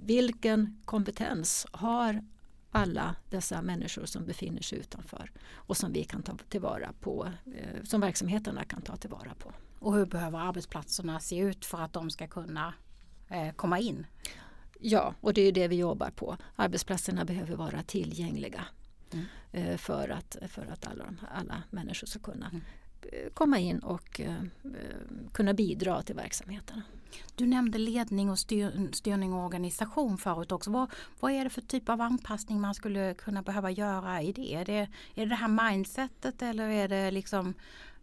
vilken 0.05 0.81
kompetens 0.85 1.67
har 1.71 2.23
alla 2.71 3.15
dessa 3.29 3.61
människor 3.61 4.05
som 4.05 4.25
befinner 4.25 4.61
sig 4.61 4.79
utanför 4.79 5.31
och 5.53 5.77
som 5.77 5.93
vi 5.93 6.03
kan 6.03 6.23
ta 6.23 6.37
tillvara 6.49 6.93
på, 6.99 7.27
eh, 7.45 7.83
som 7.83 8.01
verksamheterna 8.01 8.63
kan 8.63 8.81
ta 8.81 8.95
tillvara 8.97 9.35
på. 9.39 9.51
Och 9.79 9.95
hur 9.95 10.05
behöver 10.05 10.39
arbetsplatserna 10.39 11.19
se 11.19 11.37
ut 11.39 11.65
för 11.65 11.81
att 11.81 11.93
de 11.93 12.09
ska 12.09 12.27
kunna 12.27 12.73
eh, 13.29 13.51
komma 13.51 13.79
in? 13.79 14.05
Ja, 14.79 15.13
och 15.21 15.33
det 15.33 15.41
är 15.41 15.51
det 15.51 15.67
vi 15.67 15.75
jobbar 15.75 16.09
på. 16.09 16.37
Arbetsplatserna 16.55 17.25
behöver 17.25 17.55
vara 17.55 17.83
tillgängliga 17.83 18.65
Mm. 19.13 19.25
eh, 19.51 19.77
för, 19.77 20.09
att, 20.09 20.37
för 20.47 20.65
att 20.65 20.87
alla, 20.87 21.05
alla 21.31 21.63
människor 21.69 22.07
ska 22.07 22.19
kunna 22.19 22.47
Mm 22.47 22.61
komma 23.33 23.59
in 23.59 23.79
och 23.79 24.21
eh, 24.21 24.35
kunna 25.31 25.53
bidra 25.53 26.01
till 26.01 26.15
verksamheterna. 26.15 26.81
Du 27.35 27.47
nämnde 27.47 27.77
ledning 27.77 28.29
och 28.29 28.39
styr, 28.39 28.89
styrning 28.91 29.33
och 29.33 29.45
organisation 29.45 30.17
förut 30.17 30.51
också. 30.51 30.71
Vad, 30.71 30.91
vad 31.19 31.31
är 31.31 31.43
det 31.43 31.49
för 31.49 31.61
typ 31.61 31.89
av 31.89 32.01
anpassning 32.01 32.61
man 32.61 32.73
skulle 32.73 33.13
kunna 33.13 33.41
behöva 33.41 33.71
göra 33.71 34.21
i 34.21 34.31
det? 34.31 34.53
Är 34.53 34.65
det, 34.65 34.73
är 34.73 34.89
det, 35.15 35.25
det 35.25 35.35
här 35.35 35.71
mindsetet 35.71 36.41
eller 36.41 36.69
är 36.69 36.87
det 36.87 37.11
liksom 37.11 37.53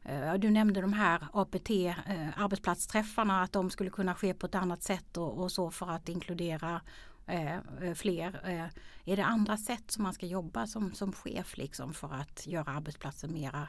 eh, 0.03 0.35
du 0.35 0.51
nämnde 0.51 0.81
de 0.81 0.93
här 0.93 1.27
APT, 1.33 1.71
eh, 1.71 2.43
arbetsplatsträffarna, 2.43 3.43
att 3.43 3.53
de 3.53 3.71
skulle 3.71 3.91
kunna 3.91 4.15
ske 4.15 4.35
på 4.35 4.47
ett 4.47 4.55
annat 4.55 4.83
sätt 4.83 5.17
och, 5.17 5.39
och 5.39 5.53
så 5.53 5.71
för 5.71 5.91
att 5.91 6.09
inkludera 6.09 6.81
eh, 7.27 7.95
fler. 7.95 8.41
Eh, 8.45 8.67
är 9.05 9.17
det 9.17 9.25
andra 9.25 9.57
sätt 9.57 9.91
som 9.91 10.03
man 10.03 10.15
ska 10.15 10.27
jobba 10.27 10.67
som, 10.67 10.95
som 10.95 11.13
chef 11.13 11.57
liksom 11.57 11.95
för 11.95 12.15
att 12.15 12.47
göra 12.47 12.71
arbetsplatsen 12.71 13.33
mera 13.33 13.69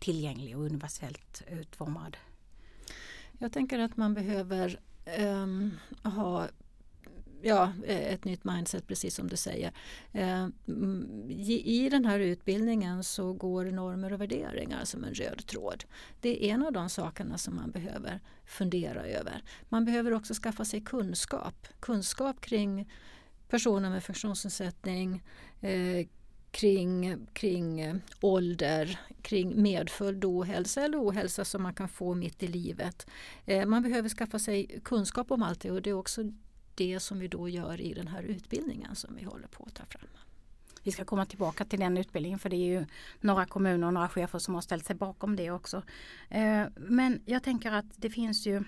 tillgänglig 0.00 0.56
och 0.56 0.64
universellt 0.64 1.42
utformad? 1.48 2.16
Jag 3.38 3.52
tänker 3.52 3.78
att 3.78 3.96
man 3.96 4.14
behöver 4.14 4.80
um, 5.18 5.70
ha 6.02 6.48
ja, 7.42 7.72
ett 7.86 8.24
nytt 8.24 8.44
mindset 8.44 8.86
precis 8.86 9.14
som 9.14 9.28
du 9.28 9.36
säger. 9.36 9.72
Ehm, 10.12 10.52
I 11.48 11.88
den 11.90 12.04
här 12.04 12.20
utbildningen 12.20 13.04
så 13.04 13.32
går 13.32 13.64
normer 13.64 14.12
och 14.12 14.20
värderingar 14.20 14.84
som 14.84 15.04
en 15.04 15.14
röd 15.14 15.46
tråd. 15.46 15.84
Det 16.20 16.44
är 16.44 16.54
en 16.54 16.66
av 16.66 16.72
de 16.72 16.88
sakerna 16.88 17.38
som 17.38 17.56
man 17.56 17.70
behöver 17.70 18.20
fundera 18.44 19.02
över. 19.04 19.42
Man 19.68 19.84
behöver 19.84 20.12
också 20.12 20.34
skaffa 20.34 20.64
sig 20.64 20.80
kunskap. 20.80 21.66
Kunskap 21.80 22.40
kring 22.40 22.92
personer 23.48 23.90
med 23.90 24.04
funktionsnedsättning, 24.04 25.22
eh, 25.60 26.06
kring, 26.50 27.26
kring 27.32 27.80
eh, 27.80 27.96
ålder, 28.20 29.00
kring 29.22 29.62
medföljd 29.62 30.24
ohälsa 30.24 30.82
eller 30.82 31.02
ohälsa 31.02 31.44
som 31.44 31.62
man 31.62 31.74
kan 31.74 31.88
få 31.88 32.14
mitt 32.14 32.42
i 32.42 32.46
livet. 32.46 33.06
Eh, 33.46 33.66
man 33.66 33.82
behöver 33.82 34.08
skaffa 34.08 34.38
sig 34.38 34.80
kunskap 34.84 35.30
om 35.30 35.42
allt 35.42 35.60
det 35.60 35.70
och 35.70 35.82
det 35.82 35.90
är 35.90 35.94
också 35.94 36.22
det 36.74 37.00
som 37.00 37.18
vi 37.18 37.28
då 37.28 37.48
gör 37.48 37.80
i 37.80 37.94
den 37.94 38.08
här 38.08 38.22
utbildningen 38.22 38.96
som 38.96 39.16
vi 39.16 39.24
håller 39.24 39.48
på 39.48 39.64
att 39.64 39.74
ta 39.74 39.84
fram. 39.84 40.08
Vi 40.82 40.92
ska 40.92 41.04
komma 41.04 41.26
tillbaka 41.26 41.64
till 41.64 41.80
den 41.80 41.96
utbildningen 41.96 42.38
för 42.38 42.48
det 42.48 42.56
är 42.56 42.80
ju 42.80 42.86
några 43.20 43.46
kommuner 43.46 43.86
och 43.86 43.94
några 43.94 44.08
chefer 44.08 44.38
som 44.38 44.54
har 44.54 44.60
ställt 44.60 44.86
sig 44.86 44.96
bakom 44.96 45.36
det 45.36 45.50
också. 45.50 45.82
Eh, 46.28 46.64
men 46.76 47.22
jag 47.26 47.42
tänker 47.42 47.72
att 47.72 47.86
det 47.96 48.10
finns 48.10 48.46
ju 48.46 48.64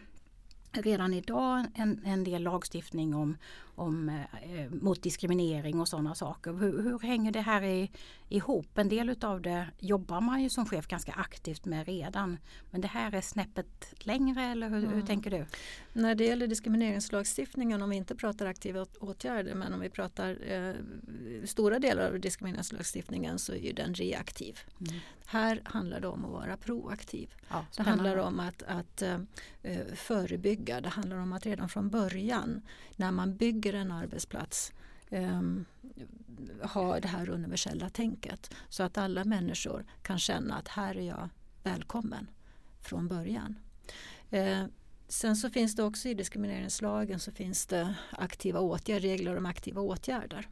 redan 0.73 1.15
idag 1.15 1.67
en, 1.75 2.03
en 2.05 2.25
del 2.25 2.43
lagstiftning 2.43 3.15
om, 3.15 3.37
om, 3.75 4.09
eh, 4.09 4.71
mot 4.71 5.02
diskriminering 5.02 5.81
och 5.81 5.88
sådana 5.88 6.14
saker. 6.14 6.52
Hur, 6.52 6.83
hur 6.83 6.99
hänger 6.99 7.33
det 7.33 7.41
här 7.41 7.62
i, 7.62 7.91
ihop? 8.29 8.79
En 8.79 8.88
del 8.88 9.09
utav 9.11 9.41
det 9.43 9.67
jobbar 9.79 10.21
man 10.21 10.43
ju 10.43 10.50
som 10.50 10.67
chef 10.67 10.87
ganska 10.87 11.12
aktivt 11.12 11.64
med 11.64 11.87
redan. 11.87 12.38
Men 12.71 12.81
det 12.81 12.88
här 12.88 13.14
är 13.14 13.21
snäppet 13.21 13.95
längre 13.99 14.43
eller 14.45 14.69
hur, 14.69 14.81
hur 14.81 14.93
Mm. 14.93 15.07
tänker 15.07 15.31
du? 15.31 15.47
När 15.93 16.14
det 16.14 16.25
gäller 16.25 16.47
diskrimineringslagstiftningen, 16.47 17.83
om 17.83 17.91
vi 17.91 17.97
inte 17.97 18.14
pratar 18.14 18.47
aktiva 18.47 18.81
åt- 18.81 18.97
åtgärder 18.97 19.55
men 19.55 19.73
om 19.75 19.81
vi 19.81 19.88
pratar 19.91 20.38
eh, 20.52 20.75
stora 21.45 21.79
delar 21.79 22.11
av 22.11 22.21
diskrimineringslagstiftningen 22.21 23.38
så 23.38 23.52
är 23.52 23.57
ju 23.59 23.73
den 23.73 23.95
reaktiv. 23.95 24.59
Mm. 24.81 25.00
Här 25.26 25.61
handlar 25.64 26.00
det 26.00 26.09
om 26.09 26.25
att 26.25 26.31
vara 26.31 26.57
proaktiv. 26.57 27.35
Ja, 27.49 27.67
Det 27.76 27.83
handlar 27.83 28.17
om 28.17 28.41
att, 28.41 28.62
att 28.62 29.02
eh, 29.02 29.19
eh, 29.62 29.87
förebygga. 29.95 30.81
Det 30.81 30.88
handlar 30.88 31.17
om 31.17 31.33
att 31.33 31.47
redan 31.47 31.69
från 31.69 31.91
början 31.91 32.62
när 32.97 33.11
man 33.11 33.37
bygger 33.37 33.62
en 33.66 33.92
arbetsplats 33.92 34.73
eh, 35.11 35.42
ha 36.62 37.00
det 37.00 37.09
här 37.09 37.28
universella 37.28 37.88
tänket 37.88 38.54
så 38.69 38.83
att 38.83 38.99
alla 38.99 39.25
människor 39.25 39.85
kan 40.02 40.19
känna 40.19 40.54
att 40.54 40.69
här 40.69 40.97
är 40.97 41.02
jag 41.09 41.28
välkommen 41.62 42.31
från 42.81 43.09
början. 43.09 43.59
Eh, 44.31 44.64
sen 45.09 45.37
så 45.37 45.50
finns 45.50 45.76
det 45.76 45.83
också 45.83 46.09
i 46.09 46.14
diskrimineringslagen 46.14 47.21
så 47.21 47.33
finns 47.33 47.66
det 47.66 47.95
aktiva 48.11 48.61
åtgärder, 48.61 49.00
regler 49.00 49.37
om 49.37 49.47
aktiva 49.47 49.81
åtgärder. 49.81 50.49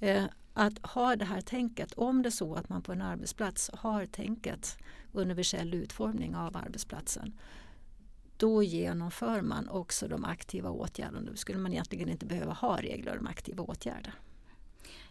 Eh, 0.00 0.24
att 0.54 0.86
ha 0.86 1.16
det 1.16 1.24
här 1.24 1.40
tänket, 1.40 1.92
om 1.92 2.22
det 2.22 2.28
är 2.28 2.30
så 2.30 2.54
att 2.54 2.68
man 2.68 2.82
på 2.82 2.92
en 2.92 3.02
arbetsplats 3.02 3.70
har 3.74 4.06
tänket 4.06 4.78
universell 5.12 5.74
utformning 5.74 6.36
av 6.36 6.56
arbetsplatsen 6.56 7.38
då 8.42 8.62
genomför 8.62 9.40
man 9.42 9.68
också 9.68 10.08
de 10.08 10.24
aktiva 10.24 10.70
åtgärderna. 10.70 11.30
Då 11.30 11.36
skulle 11.36 11.58
man 11.58 11.72
egentligen 11.72 12.08
inte 12.08 12.26
behöva 12.26 12.52
ha 12.52 12.76
regler 12.76 13.18
om 13.18 13.26
aktiva 13.26 13.64
åtgärder. 13.64 14.14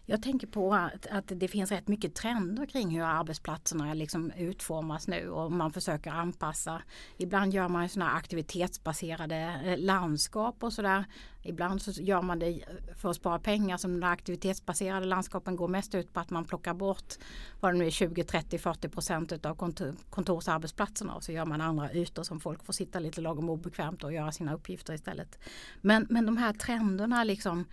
Jag 0.06 0.22
tänker 0.22 0.46
på 0.46 0.74
att, 0.74 1.06
att 1.06 1.24
det 1.26 1.48
finns 1.48 1.70
rätt 1.70 1.88
mycket 1.88 2.14
trender 2.14 2.66
kring 2.66 2.90
hur 2.90 3.02
arbetsplatserna 3.02 3.94
liksom 3.94 4.30
utformas 4.30 5.08
nu 5.08 5.28
och 5.28 5.52
man 5.52 5.72
försöker 5.72 6.10
anpassa. 6.10 6.82
Ibland 7.16 7.54
gör 7.54 7.68
man 7.68 7.88
sådana 7.88 8.10
aktivitetsbaserade 8.10 9.60
eh, 9.64 9.78
landskap 9.78 10.62
och 10.62 10.72
sådär. 10.72 11.04
Ibland 11.42 11.82
så 11.82 12.02
gör 12.02 12.22
man 12.22 12.38
det 12.38 12.60
för 12.96 13.10
att 13.10 13.16
spara 13.16 13.38
pengar 13.38 13.76
som 13.76 14.00
de 14.00 14.06
aktivitetsbaserade 14.06 15.06
landskapen 15.06 15.56
går 15.56 15.68
mest 15.68 15.94
ut 15.94 16.12
på 16.12 16.20
att 16.20 16.30
man 16.30 16.44
plockar 16.44 16.74
bort 16.74 17.14
vad 17.60 17.74
det 17.74 17.78
nu 17.78 17.86
är 17.86 17.90
20, 17.90 18.24
30, 18.24 18.58
40 18.58 18.88
procent 18.88 19.46
av 19.46 19.54
kontor, 19.54 19.94
kontorsarbetsplatserna 20.10 21.14
och 21.14 21.24
så 21.24 21.32
gör 21.32 21.44
man 21.44 21.60
andra 21.60 21.92
ytor 21.92 22.22
som 22.22 22.40
folk 22.40 22.64
får 22.64 22.72
sitta 22.72 22.98
lite 22.98 23.20
lagom 23.20 23.50
obekvämt 23.50 24.04
och 24.04 24.12
göra 24.12 24.32
sina 24.32 24.54
uppgifter 24.54 24.94
istället. 24.94 25.38
Men, 25.80 26.06
men 26.10 26.26
de 26.26 26.36
här 26.36 26.52
trenderna 26.52 27.24
liksom 27.24 27.64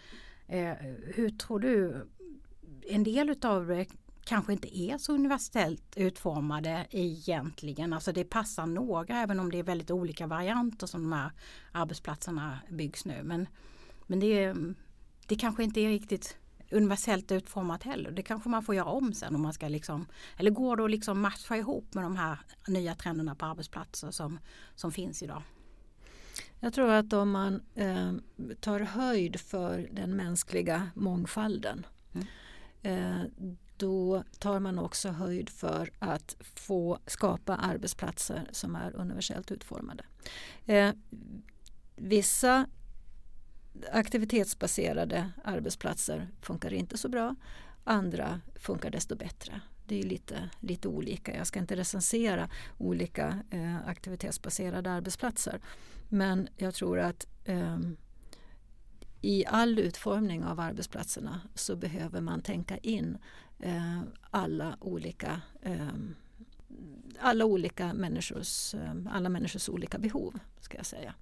Eh, 0.49 0.73
hur 1.15 1.29
tror 1.29 1.59
du, 1.59 2.05
en 2.89 3.03
del 3.03 3.29
utav 3.29 3.67
det 3.67 3.87
kanske 4.23 4.53
inte 4.53 4.79
är 4.79 4.97
så 4.97 5.13
universellt 5.13 5.97
utformade 5.97 6.87
egentligen. 6.91 7.93
Alltså 7.93 8.11
det 8.11 8.23
passar 8.23 8.65
några 8.65 9.15
även 9.15 9.39
om 9.39 9.51
det 9.51 9.59
är 9.59 9.63
väldigt 9.63 9.91
olika 9.91 10.27
varianter 10.27 10.87
som 10.87 11.01
de 11.01 11.13
här 11.13 11.31
arbetsplatserna 11.71 12.59
byggs 12.69 13.05
nu. 13.05 13.23
Men, 13.23 13.47
men 14.07 14.19
det, 14.19 14.43
är, 14.43 14.75
det 15.27 15.35
kanske 15.35 15.63
inte 15.63 15.81
är 15.81 15.89
riktigt 15.89 16.37
universellt 16.71 17.31
utformat 17.31 17.83
heller. 17.83 18.11
Det 18.11 18.23
kanske 18.23 18.49
man 18.49 18.63
får 18.63 18.75
göra 18.75 18.89
om 18.89 19.13
sen 19.13 19.35
om 19.35 19.41
man 19.41 19.53
ska 19.53 19.67
liksom, 19.67 20.05
eller 20.37 20.51
går 20.51 20.77
det 20.77 20.83
att 20.83 20.91
liksom 20.91 21.21
matcha 21.21 21.57
ihop 21.57 21.93
med 21.93 22.03
de 22.03 22.15
här 22.15 22.39
nya 22.67 22.95
trenderna 22.95 23.35
på 23.35 23.45
arbetsplatser 23.45 24.11
som, 24.11 24.39
som 24.75 24.91
finns 24.91 25.23
idag? 25.23 25.41
Jag 26.59 26.73
tror 26.73 26.91
att 26.91 27.13
om 27.13 27.31
man 27.31 27.61
eh, 27.75 28.13
tar 28.59 28.79
höjd 28.79 29.39
för 29.39 29.89
den 29.91 30.15
mänskliga 30.15 30.89
mångfalden 30.95 31.85
Mm. 32.13 32.27
Eh, 32.83 33.23
då 33.77 34.23
tar 34.39 34.59
man 34.59 34.79
också 34.79 35.09
höjd 35.09 35.49
för 35.49 35.91
att 35.99 36.35
få 36.39 36.99
skapa 37.07 37.55
arbetsplatser 37.55 38.49
som 38.51 38.75
är 38.75 38.95
universellt 38.95 39.51
utformade. 39.51 40.03
Eh, 40.65 40.91
vissa 41.95 42.65
aktivitetsbaserade 43.91 45.31
arbetsplatser 45.43 46.27
funkar 46.41 46.73
inte 46.73 46.97
så 46.97 47.09
bra. 47.09 47.35
Andra 47.83 48.41
funkar 48.55 48.89
desto 48.89 49.15
bättre. 49.15 49.61
Det 49.85 49.99
är 49.99 50.03
lite, 50.03 50.49
lite 50.59 50.87
olika. 50.87 51.35
Jag 51.35 51.47
ska 51.47 51.59
inte 51.59 51.75
recensera 51.75 52.49
olika 52.77 53.39
eh, 53.49 53.87
aktivitetsbaserade 53.87 54.91
arbetsplatser. 54.91 55.61
Men 56.09 56.47
jag 56.57 56.73
tror 56.73 56.99
att 56.99 57.27
eh, 57.45 57.79
i 59.21 59.45
all 59.45 59.79
utformning 59.79 60.43
av 60.43 60.59
arbetsplatserna 60.59 61.41
så 61.55 61.75
behöver 61.75 62.21
man 62.21 62.41
tänka 62.41 62.77
in 62.77 63.17
eh, 63.59 64.01
alla 64.31 64.77
olika 64.79 65.41
eh, 65.61 65.87
alla 67.19 67.45
olika 67.45 67.93
människors, 67.93 68.73
eh, 68.73 68.93
alla 69.09 69.29
människors 69.29 69.69
olika 69.69 69.97
behov. 69.97 70.39
ska 70.59 70.77
jag 70.77 70.85
säga. 70.85 71.13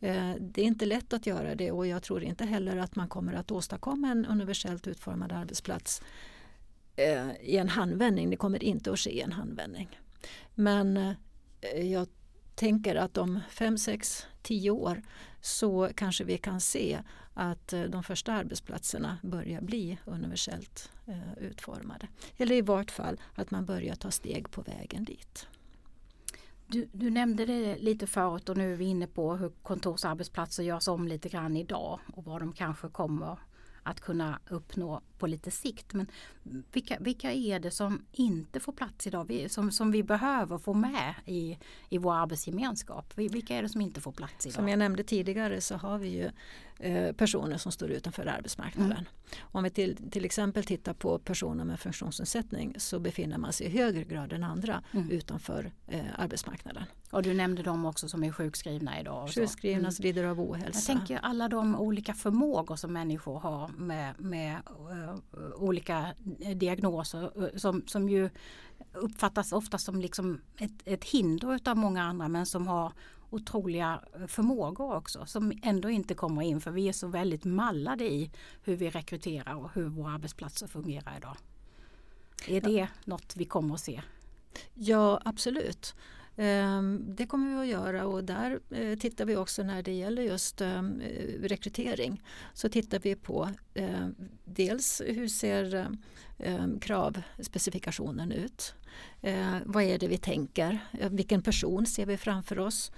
Eh, 0.00 0.34
det 0.40 0.60
är 0.62 0.66
inte 0.66 0.86
lätt 0.86 1.12
att 1.12 1.26
göra 1.26 1.54
det 1.54 1.72
och 1.72 1.86
jag 1.86 2.02
tror 2.02 2.22
inte 2.22 2.44
heller 2.44 2.76
att 2.76 2.96
man 2.96 3.08
kommer 3.08 3.32
att 3.32 3.50
åstadkomma 3.50 4.08
en 4.08 4.26
universellt 4.26 4.86
utformad 4.86 5.32
arbetsplats 5.32 6.02
eh, 6.96 7.30
i 7.40 7.56
en 7.56 7.68
handvändning. 7.68 8.30
Det 8.30 8.36
kommer 8.36 8.64
inte 8.64 8.92
att 8.92 8.98
ske 8.98 9.10
i 9.10 9.20
en 9.20 9.32
handvändning. 9.32 10.00
Men 10.54 11.14
jag 11.82 12.08
tänker 12.54 12.96
att 12.96 13.18
om 13.18 13.40
5, 13.50 13.78
6, 13.78 14.26
tio 14.44 14.70
år 14.70 15.02
så 15.40 15.90
kanske 15.94 16.24
vi 16.24 16.38
kan 16.38 16.60
se 16.60 16.98
att 17.34 17.72
eh, 17.72 17.82
de 17.82 18.02
första 18.02 18.32
arbetsplatserna 18.32 19.18
börjar 19.22 19.60
bli 19.60 19.98
universellt 20.04 20.90
eh, 21.06 21.38
utformade. 21.38 22.08
Eller 22.36 22.54
i 22.54 22.62
vart 22.62 22.90
fall 22.90 23.20
att 23.34 23.50
man 23.50 23.64
börjar 23.64 23.94
ta 23.94 24.10
steg 24.10 24.50
på 24.50 24.62
vägen 24.62 25.04
dit. 25.04 25.46
Du, 26.66 26.88
du, 26.92 27.10
nämnde 27.10 27.46
det 27.46 27.78
lite 27.78 28.06
förut 28.06 28.48
och 28.48 28.56
nu 28.56 28.72
är 28.72 28.76
vi 28.76 28.84
inne 28.84 29.06
på 29.06 29.36
hur 29.36 29.52
kontorsarbetsplatser 29.62 30.62
görs 30.62 30.88
om 30.88 31.08
lite 31.08 31.28
grann 31.28 31.56
idag 31.56 32.00
och 32.14 32.24
vad 32.24 32.40
de 32.42 32.52
kanske 32.52 32.88
kommer 32.88 33.38
att 33.84 34.00
kunna 34.00 34.38
uppnå 34.50 35.00
på 35.18 35.26
lite 35.26 35.50
sikt. 35.50 35.92
Men 35.92 36.06
vilka, 36.72 36.96
vilka 37.00 37.32
är 37.32 37.60
det 37.60 37.70
som 37.70 38.04
inte 38.12 38.60
får 38.60 38.72
plats 38.72 39.06
idag, 39.06 39.46
som, 39.48 39.70
som 39.70 39.90
vi 39.90 40.02
behöver 40.02 40.58
få 40.58 40.74
med 40.74 41.14
i, 41.26 41.58
i 41.88 41.98
vår 41.98 42.14
arbetsgemenskap? 42.14 43.12
Vilka 43.16 43.54
är 43.54 43.62
det 43.62 43.68
som 43.68 43.80
inte 43.80 44.00
får 44.00 44.12
plats 44.12 44.46
idag? 44.46 44.54
Som 44.54 44.68
jag 44.68 44.78
nämnde 44.78 45.02
tidigare 45.02 45.60
så 45.60 45.76
har 45.76 45.98
vi 45.98 46.08
ju 46.08 46.30
eh, 46.78 47.12
personer 47.12 47.56
som 47.56 47.72
står 47.72 47.90
utanför 47.90 48.26
arbetsmarknaden. 48.26 48.92
Mm. 48.92 49.04
Om 49.42 49.62
vi 49.64 49.70
till, 49.70 50.10
till 50.10 50.24
exempel 50.24 50.64
tittar 50.64 50.94
på 50.94 51.18
personer 51.18 51.64
med 51.64 51.80
funktionsnedsättning 51.80 52.74
så 52.78 52.98
befinner 52.98 53.38
man 53.38 53.52
sig 53.52 53.66
i 53.66 53.70
högre 53.70 54.04
grad 54.04 54.32
än 54.32 54.44
andra 54.44 54.82
mm. 54.92 55.10
utanför 55.10 55.72
eh, 55.86 56.00
arbetsmarknaden. 56.16 56.84
Och 57.10 57.22
du 57.22 57.34
nämnde 57.34 57.62
dem 57.62 57.84
också 57.84 58.08
som 58.08 58.24
är 58.24 58.32
sjukskrivna 58.32 59.00
idag. 59.00 59.30
Sjukskrivna, 59.30 59.88
mm. 59.88 59.94
lider 59.98 60.24
av 60.24 60.40
ohälsa. 60.40 60.92
Jag 60.92 60.98
tänker 60.98 61.18
alla 61.18 61.48
de 61.48 61.76
olika 61.76 62.14
förmågor 62.14 62.76
som 62.76 62.92
människor 62.92 63.40
har 63.40 63.70
med, 63.78 64.14
med 64.20 64.62
uh, 64.90 65.14
olika 65.56 66.14
diagnoser 66.54 67.42
uh, 67.42 67.48
som, 67.56 67.82
som 67.86 68.08
ju 68.08 68.30
uppfattas 68.92 69.52
ofta 69.52 69.78
som 69.78 70.00
liksom 70.00 70.40
ett, 70.58 70.82
ett 70.84 71.04
hinder 71.04 71.60
av 71.68 71.76
många 71.76 72.02
andra 72.02 72.28
men 72.28 72.46
som 72.46 72.66
har 72.66 72.92
otroliga 73.30 74.00
förmågor 74.28 74.94
också 74.94 75.26
som 75.26 75.52
ändå 75.62 75.90
inte 75.90 76.14
kommer 76.14 76.42
in 76.42 76.60
för 76.60 76.70
vi 76.70 76.88
är 76.88 76.92
så 76.92 77.06
väldigt 77.06 77.44
mallade 77.44 78.04
i 78.04 78.30
hur 78.62 78.76
vi 78.76 78.90
rekryterar 78.90 79.54
och 79.54 79.70
hur 79.74 79.88
våra 79.88 80.12
arbetsplatser 80.12 80.66
fungerar 80.66 81.16
idag. 81.16 81.36
Är 82.46 82.60
det 82.60 82.70
ja. 82.70 82.86
något 83.04 83.36
vi 83.36 83.44
kommer 83.44 83.74
att 83.74 83.80
se? 83.80 84.02
Ja 84.74 85.20
absolut. 85.24 85.94
Ehm, 86.36 87.14
det 87.16 87.26
kommer 87.26 87.50
vi 87.50 87.62
att 87.62 87.80
göra 87.80 88.06
och 88.06 88.24
där 88.24 88.60
eh, 88.70 88.98
tittar 88.98 89.24
vi 89.24 89.36
också 89.36 89.62
när 89.62 89.82
det 89.82 89.92
gäller 89.92 90.22
just 90.22 90.60
ehm, 90.60 91.00
eh, 91.00 91.42
rekrytering. 91.42 92.22
Så 92.54 92.68
tittar 92.68 92.98
vi 92.98 93.14
på 93.14 93.48
ehm, 93.74 94.14
dels 94.44 95.02
hur 95.06 95.28
ser 95.28 95.88
kravspecifikationen 96.80 98.32
ut? 98.32 98.74
Vad 99.64 99.82
är 99.82 99.98
det 99.98 100.08
vi 100.08 100.18
tänker? 100.18 100.78
Eh, 101.00 101.10
vilken 101.10 101.42
person 101.42 101.86
ser 101.86 102.06
vi 102.06 102.16
framför 102.16 102.58
oss 102.58 102.92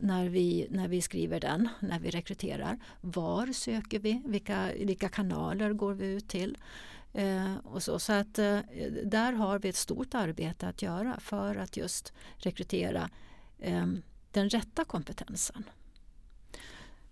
när 0.00 0.28
vi, 0.28 0.66
när 0.70 0.88
vi 0.88 1.00
skriver 1.00 1.40
den, 1.40 1.68
när 1.80 2.00
vi 2.00 2.10
rekryterar? 2.10 2.78
Var 3.00 3.46
söker 3.52 3.98
vi? 3.98 4.22
Vilka, 4.24 4.70
vilka 4.78 5.08
kanaler 5.08 5.72
går 5.72 5.94
vi 5.94 6.06
ut 6.06 6.28
till? 6.28 6.58
Eh, 7.14 7.56
och 7.64 7.82
så 7.82 7.98
så 7.98 8.12
att, 8.12 8.38
eh, 8.38 8.60
där 9.04 9.32
har 9.32 9.58
vi 9.58 9.68
ett 9.68 9.76
stort 9.76 10.14
arbete 10.14 10.68
att 10.68 10.82
göra 10.82 11.20
för 11.20 11.56
att 11.56 11.76
just 11.76 12.12
rekrytera 12.36 13.10
eh, 13.58 13.86
den 14.30 14.48
rätta 14.48 14.84
kompetensen. 14.84 15.64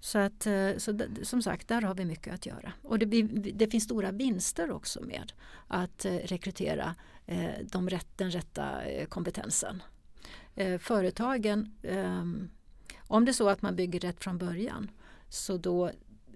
Så, 0.01 0.19
att, 0.19 0.47
eh, 0.47 0.71
så 0.79 1.01
som 1.23 1.43
sagt, 1.43 1.69
där 1.69 1.83
har 1.83 1.95
vi 1.95 2.05
mycket 2.05 2.35
att 2.35 2.47
göra. 2.47 2.73
Och 2.83 2.99
det, 2.99 3.23
det 3.55 3.69
finns 3.69 3.85
stora 3.85 4.11
vinster 4.11 4.71
också 4.71 5.03
med 5.03 5.33
att 5.69 6.05
eh, 6.05 6.15
rekrytera 6.15 6.95
eh, 7.27 7.51
de 7.63 7.91
rätt, 7.91 8.09
den 8.17 8.31
rätta 8.31 8.83
eh, 8.83 9.07
kompetensen. 9.07 9.83
Eh, 10.55 10.79
företagen, 10.79 11.75
ehm, 11.83 12.51
om 12.99 13.25
det 13.25 13.31
är 13.31 13.33
så 13.33 13.49
att 13.49 13.63
man 13.63 13.77
bygger 13.77 14.01
rätt 14.01 14.25
från 14.25 14.39
början 14.39 14.91
så 15.29 15.57
då 15.57 15.91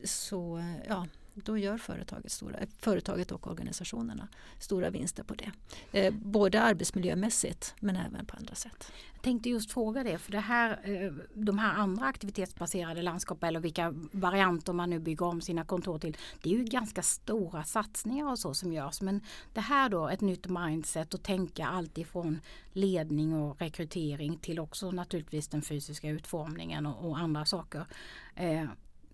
så, 0.04 0.58
eh, 0.58 0.76
ja, 0.88 1.06
då 1.44 1.58
gör 1.58 1.78
företaget, 1.78 2.32
stora, 2.32 2.58
företaget 2.78 3.32
och 3.32 3.46
organisationerna 3.46 4.28
stora 4.58 4.90
vinster 4.90 5.22
på 5.22 5.34
det. 5.34 5.52
Eh, 5.92 6.14
både 6.14 6.62
arbetsmiljömässigt 6.62 7.74
men 7.80 7.96
även 7.96 8.26
på 8.26 8.36
andra 8.36 8.54
sätt. 8.54 8.92
Jag 9.12 9.22
tänkte 9.22 9.48
just 9.48 9.72
fråga 9.72 10.04
det, 10.04 10.18
för 10.18 10.32
det 10.32 10.40
här, 10.40 10.70
eh, 10.84 11.12
de 11.34 11.58
här 11.58 11.74
andra 11.74 12.06
aktivitetsbaserade 12.06 13.02
landskap 13.02 13.44
eller 13.44 13.60
vilka 13.60 13.94
varianter 14.12 14.72
man 14.72 14.90
nu 14.90 14.98
bygger 14.98 15.26
om 15.26 15.40
sina 15.40 15.64
kontor 15.64 15.98
till. 15.98 16.16
Det 16.42 16.50
är 16.50 16.58
ju 16.58 16.64
ganska 16.64 17.02
stora 17.02 17.64
satsningar 17.64 18.30
och 18.30 18.38
så 18.38 18.54
som 18.54 18.72
görs. 18.72 19.00
Men 19.00 19.20
det 19.52 19.60
här 19.60 19.88
då, 19.88 20.08
ett 20.08 20.20
nytt 20.20 20.46
mindset 20.46 21.14
och 21.14 21.22
tänka 21.22 21.66
allt 21.66 21.98
ifrån 21.98 22.40
ledning 22.72 23.34
och 23.34 23.60
rekrytering 23.60 24.36
till 24.36 24.60
också 24.60 24.90
naturligtvis 24.90 25.48
den 25.48 25.62
fysiska 25.62 26.08
utformningen 26.08 26.86
och, 26.86 27.10
och 27.10 27.18
andra 27.18 27.44
saker. 27.44 27.86
Eh, 28.34 28.64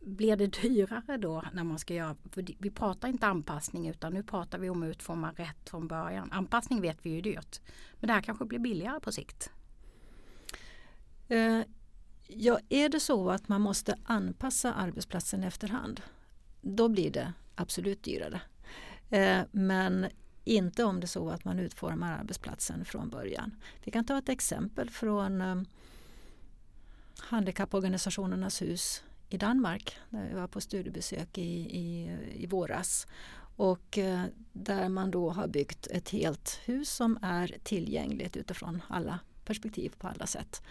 blir 0.05 0.37
det 0.37 0.47
dyrare 0.63 1.17
då 1.17 1.43
när 1.53 1.65
man 1.65 1.79
ska 1.79 1.95
göra, 1.95 2.17
för 2.31 2.47
vi 2.59 2.71
pratar 2.71 3.09
inte 3.09 3.27
anpassning 3.27 3.89
utan 3.89 4.13
nu 4.13 4.23
pratar 4.23 4.59
vi 4.59 4.71
om 4.71 4.83
att 4.83 4.87
utforma 4.87 5.33
rätt 5.37 5.71
från 5.71 5.89
början. 5.89 6.33
Anpassning 6.33 6.81
vet 6.81 6.99
vi 7.03 7.11
ju 7.11 7.19
är 7.19 7.23
dyrt. 7.23 7.61
Men 8.01 8.07
det 8.07 8.15
här 8.15 8.23
kanske 8.23 8.45
blir 8.45 8.59
billigare 8.59 9.01
på 9.01 9.13
sikt? 9.13 9.51
Eh, 11.29 11.61
ja, 12.27 12.59
är 12.69 12.89
det 12.89 13.01
så 13.01 13.31
att 13.31 13.49
man 13.49 13.61
måste 13.61 13.99
anpassa 14.05 14.73
arbetsplatsen 14.73 15.45
efterhand 15.45 16.01
då 16.61 16.89
blir 16.89 17.11
det 17.11 17.33
absolut 17.55 18.03
dyrare. 18.03 18.41
Eh, 19.11 19.41
men 19.53 20.07
inte 20.45 20.85
om 20.85 21.01
det 21.01 21.05
är 21.05 21.09
så 21.09 21.31
att 21.31 21.45
man 21.45 21.59
utformar 21.59 22.19
arbetsplatsen 22.19 22.85
från 22.85 23.11
början. 23.11 23.57
Vi 23.85 23.91
kan 23.91 24.05
ta 24.05 24.19
ett 24.19 24.29
exempel 24.29 24.91
från 24.91 25.41
eh, 25.41 25.63
Handikapporganisationernas 27.19 28.63
hus 28.63 29.03
i 29.35 29.37
Danmark 29.37 29.97
där 30.11 30.29
vi 30.29 30.35
var 30.35 30.47
på 30.47 30.61
studiebesök 30.61 31.39
i, 31.39 31.53
i, 31.79 32.17
i 32.35 32.47
våras. 32.47 33.07
Och 33.57 33.99
eh, 33.99 34.25
där 34.53 34.89
man 34.89 35.11
då 35.11 35.31
har 35.31 35.49
byggt 35.49 35.87
ett 35.87 36.09
helt 36.11 36.61
hus 36.65 36.91
som 36.91 37.19
är 37.23 37.57
tillgängligt 37.63 38.37
utifrån 38.37 38.83
alla 38.89 39.19
perspektiv 39.45 39.95
på 39.99 40.09
alla 40.09 40.27
sätt. 40.27 40.63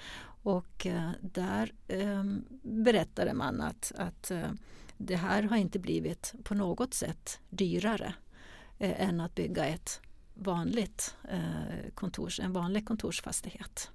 Och 0.43 0.85
eh, 0.85 1.09
där 1.21 1.73
eh, 1.87 2.23
berättade 2.61 3.33
man 3.33 3.61
att, 3.61 3.91
att 3.97 4.31
eh, 4.31 4.51
det 4.97 5.15
här 5.15 5.43
har 5.43 5.57
inte 5.57 5.79
blivit 5.79 6.33
på 6.43 6.53
något 6.53 6.93
sätt 6.93 7.39
dyrare 7.49 8.13
eh, 8.79 9.01
än 9.01 9.21
att 9.21 9.35
bygga 9.35 9.65
ett 9.65 10.01
vanligt 10.33 11.15
eh, 11.29 11.91
kontors, 11.93 12.39
en 12.39 12.53
vanlig 12.53 12.87
kontorsfastighet 12.87 13.91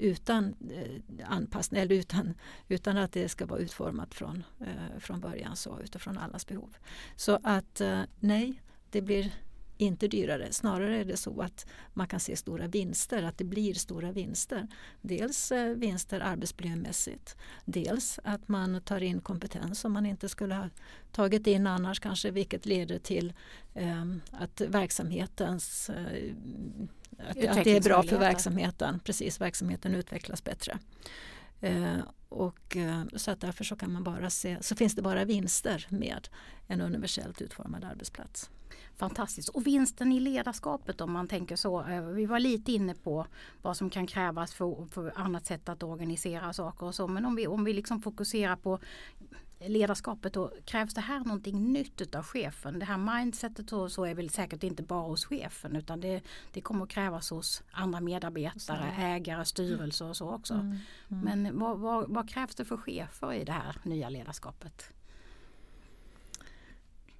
utan 0.00 0.54
eh, 0.70 1.30
anpassning 1.30 1.80
eller 1.80 1.94
utan, 1.94 2.34
utan 2.68 2.96
att 2.96 3.12
det 3.12 3.28
ska 3.28 3.46
vara 3.46 3.60
utformat 3.60 4.14
från, 4.14 4.44
eh, 4.60 4.98
från 4.98 5.20
början 5.20 5.56
så 5.56 5.80
utifrån 5.80 6.18
allas 6.18 6.46
behov. 6.46 6.76
Så 7.16 7.38
att 7.42 7.80
eh, 7.80 8.02
nej, 8.20 8.62
det 8.90 9.02
blir 9.02 9.32
inte 9.80 10.08
dyrare. 10.08 10.52
Snarare 10.52 10.96
är 10.96 11.04
det 11.04 11.16
så 11.16 11.42
att 11.42 11.66
man 11.94 12.08
kan 12.08 12.20
se 12.20 12.36
stora 12.36 12.66
vinster, 12.66 13.22
att 13.22 13.38
det 13.38 13.44
blir 13.44 13.74
stora 13.74 14.12
vinster. 14.12 14.68
Dels 15.00 15.52
eh, 15.52 15.74
vinster 15.74 16.20
arbetsmiljömässigt, 16.20 17.36
dels 17.64 18.20
att 18.24 18.48
man 18.48 18.80
tar 18.80 19.02
in 19.02 19.20
kompetens 19.20 19.80
som 19.80 19.92
man 19.92 20.06
inte 20.06 20.28
skulle 20.28 20.54
ha 20.54 20.68
tagit 21.12 21.46
in 21.46 21.66
annars 21.66 22.00
kanske 22.00 22.30
vilket 22.30 22.66
leder 22.66 22.98
till 22.98 23.32
eh, 23.74 24.04
att 24.30 24.60
verksamhetens 24.60 25.90
eh, 25.90 26.34
att, 27.28 27.58
att 27.58 27.64
det 27.64 27.76
är 27.76 27.80
bra 27.80 28.02
för 28.02 28.18
verksamheten. 28.18 29.00
Precis, 29.04 29.40
verksamheten 29.40 29.94
utvecklas 29.94 30.44
bättre. 30.44 30.78
Eh, 31.60 31.98
och, 32.28 32.76
eh, 32.76 33.02
så 33.16 33.30
att 33.30 33.40
därför 33.40 33.64
så 33.64 33.76
kan 33.76 33.92
man 33.92 34.04
bara 34.04 34.30
se, 34.30 34.56
så 34.60 34.76
finns 34.76 34.94
det 34.94 35.02
bara 35.02 35.24
vinster 35.24 35.86
med 35.88 36.28
en 36.66 36.80
universellt 36.80 37.40
utformad 37.40 37.84
arbetsplats. 37.84 38.50
Fantastiskt. 38.96 39.48
Och 39.48 39.66
vinsten 39.66 40.12
i 40.12 40.20
ledarskapet 40.20 41.00
om 41.00 41.12
man 41.12 41.28
tänker 41.28 41.56
så. 41.56 41.80
Eh, 41.86 42.02
vi 42.02 42.26
var 42.26 42.38
lite 42.38 42.72
inne 42.72 42.94
på 42.94 43.26
vad 43.62 43.76
som 43.76 43.90
kan 43.90 44.06
krävas 44.06 44.54
för, 44.54 44.86
för 44.86 45.12
annat 45.16 45.46
sätt 45.46 45.68
att 45.68 45.82
organisera 45.82 46.52
saker 46.52 46.86
och 46.86 46.94
så. 46.94 47.08
Men 47.08 47.24
om 47.24 47.36
vi, 47.36 47.46
om 47.46 47.64
vi 47.64 47.72
liksom 47.72 48.02
fokuserar 48.02 48.56
på 48.56 48.78
ledarskapet 49.68 50.32
då 50.32 50.52
krävs 50.64 50.94
det 50.94 51.00
här 51.00 51.18
någonting 51.18 51.72
nytt 51.72 52.14
av 52.14 52.22
chefen. 52.22 52.78
Det 52.78 52.84
här 52.84 52.96
mindsetet 52.96 53.72
och 53.72 53.92
så 53.92 54.04
är 54.04 54.14
väl 54.14 54.30
säkert 54.30 54.62
inte 54.62 54.82
bara 54.82 55.02
hos 55.02 55.24
chefen 55.24 55.76
utan 55.76 56.00
det, 56.00 56.22
det 56.52 56.60
kommer 56.60 56.84
att 56.84 56.90
krävas 56.90 57.30
hos 57.30 57.62
andra 57.70 58.00
medarbetare, 58.00 58.94
ägare, 58.98 59.44
styrelser 59.44 60.08
och 60.08 60.16
så 60.16 60.30
också. 60.30 60.54
Mm, 60.54 60.78
mm. 61.08 61.24
Men 61.24 61.58
vad, 61.58 61.78
vad, 61.78 62.08
vad, 62.08 62.28
krävs 62.28 62.54
det 62.54 62.64
för 62.64 62.76
chefer 62.76 63.32
i 63.32 63.44
det 63.44 63.52
här 63.52 63.76
nya 63.82 64.08
ledarskapet? 64.08 64.92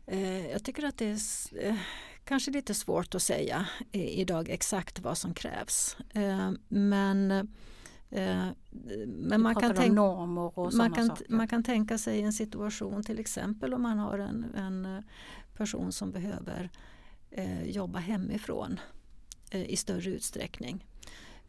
Eh, 0.07 0.47
jag 0.47 0.65
tycker 0.65 0.85
att 0.85 0.99
det 0.99 1.07
är 1.07 1.19
eh, 1.69 1.77
kanske 2.25 2.51
lite 2.51 2.75
svårt 2.75 3.15
att 3.15 3.23
säga 3.23 3.67
idag 3.93 4.49
exakt 4.49 4.99
vad 4.99 5.19
som 5.19 5.35
krävs. 5.35 5.97
Eh, 6.11 6.51
men 6.69 7.49
men 9.07 9.41
man 9.43 9.55
kan, 9.55 9.75
tänk, 9.75 9.95
man, 10.73 10.93
kan, 10.93 11.17
man 11.29 11.49
kan 11.49 11.63
tänka 11.63 11.99
sig 11.99 12.23
en 12.23 12.33
situation 12.33 13.03
till 13.03 13.19
exempel 13.19 13.75
om 13.75 13.83
man 13.83 13.99
har 13.99 14.19
en, 14.19 14.45
en 14.55 14.87
eh, 14.87 15.03
person 15.57 15.93
som 15.93 16.11
behöver 16.11 16.71
eh, 17.31 17.63
jobba 17.71 17.99
hemifrån 17.99 18.81
eh, 19.51 19.71
i 19.71 19.77
större 19.77 20.11
utsträckning. 20.11 20.87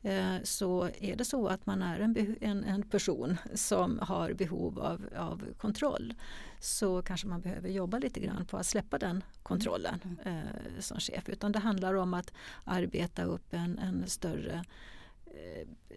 eh, 0.02 0.36
så 0.44 0.90
är 1.00 1.16
det 1.16 1.26
så 1.26 1.48
att 1.48 1.66
man 1.66 1.82
är 1.82 2.00
en, 2.00 2.36
en, 2.42 2.64
en 2.64 2.84
person 2.84 3.38
som 3.54 4.00
har 4.02 4.34
behov 4.34 4.80
av, 4.80 5.10
av 5.18 5.44
kontroll 5.58 6.14
så 6.60 7.02
kanske 7.02 7.28
man 7.28 7.42
behöver 7.42 7.70
jobba 7.70 7.98
lite 8.00 8.20
grann 8.20 8.46
på 8.46 8.58
att 8.58 8.66
släppa 8.66 8.98
den 8.98 9.24
kontrollen 9.44 10.18
eh, 10.26 10.80
som 10.80 11.00
chef. 11.00 11.30
Utan 11.30 11.52
det 11.52 11.60
handlar 11.60 11.94
om 11.94 12.14
att 12.14 12.34
arbeta 12.64 13.24
upp 13.24 13.54
en, 13.54 13.78
en 13.80 14.08
större, 14.08 14.54
eh, 14.54 14.62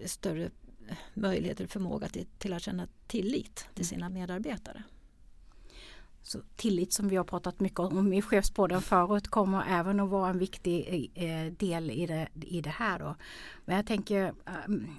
större 0.06 0.50
möjligheter 1.14 1.64
och 1.64 1.70
förmåga 1.70 2.08
till, 2.08 2.26
till 2.38 2.52
att 2.52 2.62
känna 2.62 2.88
tillit 3.06 3.66
till 3.74 3.86
sina 3.86 4.08
medarbetare. 4.08 4.82
Så 6.22 6.40
tillit 6.56 6.92
som 6.92 7.08
vi 7.08 7.16
har 7.16 7.24
pratat 7.24 7.60
mycket 7.60 7.80
om 7.80 8.12
i 8.12 8.22
chefspodden 8.22 8.82
förut 8.82 9.28
kommer 9.28 9.64
även 9.68 10.00
att 10.00 10.08
vara 10.08 10.30
en 10.30 10.38
viktig 10.38 11.10
eh, 11.14 11.52
del 11.52 11.90
i 11.90 12.06
det, 12.06 12.28
i 12.34 12.60
det 12.60 12.70
här. 12.70 12.98
Då. 12.98 13.16
Men 13.64 13.76
jag 13.76 13.86
tänker 13.86 14.24
eh, 14.26 14.52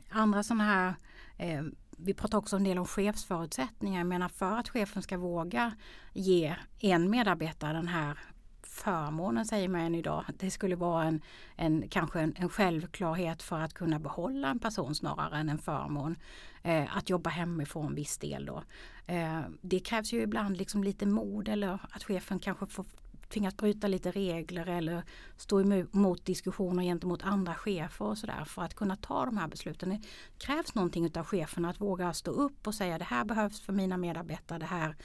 andra 0.09 0.43
sådana 0.43 0.63
här 0.63 0.95
eh, 1.37 1.63
vi 1.97 2.13
pratar 2.13 2.37
också 2.37 2.55
en 2.55 2.63
del 2.63 2.77
om 2.77 2.85
chefsförutsättningar. 2.85 3.99
Jag 3.99 4.07
menar 4.07 4.29
för 4.29 4.57
att 4.57 4.69
chefen 4.69 5.01
ska 5.01 5.17
våga 5.17 5.73
ge 6.13 6.55
en 6.79 7.09
medarbetare 7.09 7.73
den 7.73 7.87
här 7.87 8.19
förmånen 8.67 9.45
säger 9.45 9.69
man 9.69 9.81
än 9.81 9.95
idag. 9.95 10.25
Det 10.37 10.51
skulle 10.51 10.75
vara 10.75 11.03
en, 11.03 11.21
en 11.55 11.89
kanske 11.89 12.19
en, 12.19 12.33
en, 12.37 12.49
självklarhet 12.49 13.43
för 13.43 13.59
att 13.59 13.73
kunna 13.73 13.99
behålla 13.99 14.47
en 14.47 14.59
person 14.59 14.95
snarare 14.95 15.37
än 15.37 15.49
en 15.49 15.57
förmån. 15.57 16.15
Eh, 16.63 16.97
att 16.97 17.09
jobba 17.09 17.29
hemifrån 17.29 17.95
viss 17.95 18.17
del 18.17 18.45
då. 18.45 18.63
Eh, 19.07 19.41
det 19.61 19.79
krävs 19.79 20.13
ju 20.13 20.21
ibland 20.21 20.57
liksom 20.57 20.83
lite 20.83 21.05
mod 21.05 21.49
eller 21.49 21.79
att 21.91 22.03
chefen 22.03 22.39
kanske 22.39 22.65
får 22.65 22.85
tvingas 23.29 23.57
bryta 23.57 23.87
lite 23.87 24.11
regler 24.11 24.69
eller 24.69 25.03
stå 25.37 25.61
emot 25.61 26.25
diskussioner 26.25 26.83
gentemot 26.83 27.23
andra 27.23 27.55
chefer 27.55 28.05
och 28.05 28.17
sådär 28.17 28.45
för 28.45 28.61
att 28.61 28.73
kunna 28.73 28.95
ta 28.95 29.25
de 29.25 29.37
här 29.37 29.47
besluten. 29.47 29.89
Det 29.89 30.01
krävs 30.37 30.75
någonting 30.75 31.17
av 31.17 31.25
cheferna 31.25 31.69
att 31.69 31.81
våga 31.81 32.13
stå 32.13 32.31
upp 32.31 32.67
och 32.67 32.75
säga 32.75 32.97
det 32.97 33.03
här 33.03 33.25
behövs 33.25 33.61
för 33.61 33.73
mina 33.73 33.97
medarbetare, 33.97 34.59
det 34.59 34.65
här 34.65 34.95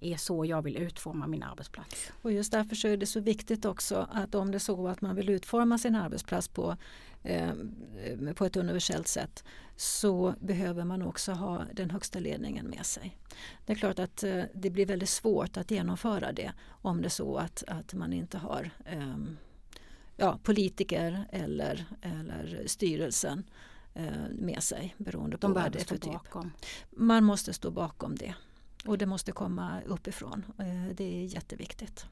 är 0.00 0.16
så 0.16 0.44
jag 0.44 0.62
vill 0.62 0.76
utforma 0.76 1.26
min 1.26 1.42
arbetsplats. 1.42 2.12
Och 2.22 2.32
just 2.32 2.52
därför 2.52 2.76
så 2.76 2.88
är 2.88 2.96
det 2.96 3.06
så 3.06 3.20
viktigt 3.20 3.64
också 3.64 4.08
att 4.12 4.34
om 4.34 4.50
det 4.50 4.56
är 4.56 4.58
så 4.58 4.88
att 4.88 5.00
man 5.00 5.16
vill 5.16 5.28
utforma 5.28 5.78
sin 5.78 5.94
arbetsplats 5.94 6.48
på, 6.48 6.76
eh, 7.22 7.52
på 8.34 8.44
ett 8.44 8.56
universellt 8.56 9.08
sätt 9.08 9.44
så 9.76 10.34
behöver 10.40 10.84
man 10.84 11.02
också 11.02 11.32
ha 11.32 11.64
den 11.72 11.90
högsta 11.90 12.18
ledningen 12.18 12.66
med 12.66 12.86
sig. 12.86 13.18
Det 13.66 13.72
är 13.72 13.76
klart 13.76 13.98
att 13.98 14.22
eh, 14.22 14.42
det 14.54 14.70
blir 14.70 14.86
väldigt 14.86 15.08
svårt 15.08 15.56
att 15.56 15.70
genomföra 15.70 16.32
det 16.32 16.52
om 16.68 17.02
det 17.02 17.08
är 17.08 17.10
så 17.10 17.36
att, 17.36 17.64
att 17.66 17.94
man 17.94 18.12
inte 18.12 18.38
har 18.38 18.70
eh, 18.84 19.16
ja, 20.16 20.38
politiker 20.42 21.24
eller, 21.30 21.84
eller 22.02 22.62
styrelsen 22.66 23.44
eh, 23.94 24.28
med 24.30 24.62
sig 24.62 24.94
beroende 24.98 25.36
De 25.36 25.54
på 25.54 25.60
vad 25.60 25.72
det 25.72 25.80
är 25.80 25.84
för 25.84 25.96
typ. 25.96 26.12
bakom. 26.12 26.52
Man 26.90 27.24
måste 27.24 27.52
stå 27.52 27.70
bakom 27.70 28.14
det. 28.16 28.34
Och 28.86 28.98
det 28.98 29.06
måste 29.06 29.32
komma 29.32 29.80
uppifrån. 29.86 30.44
Eh, 30.58 30.94
det 30.94 31.04
är 31.04 31.24
jätteviktigt. 31.24 32.06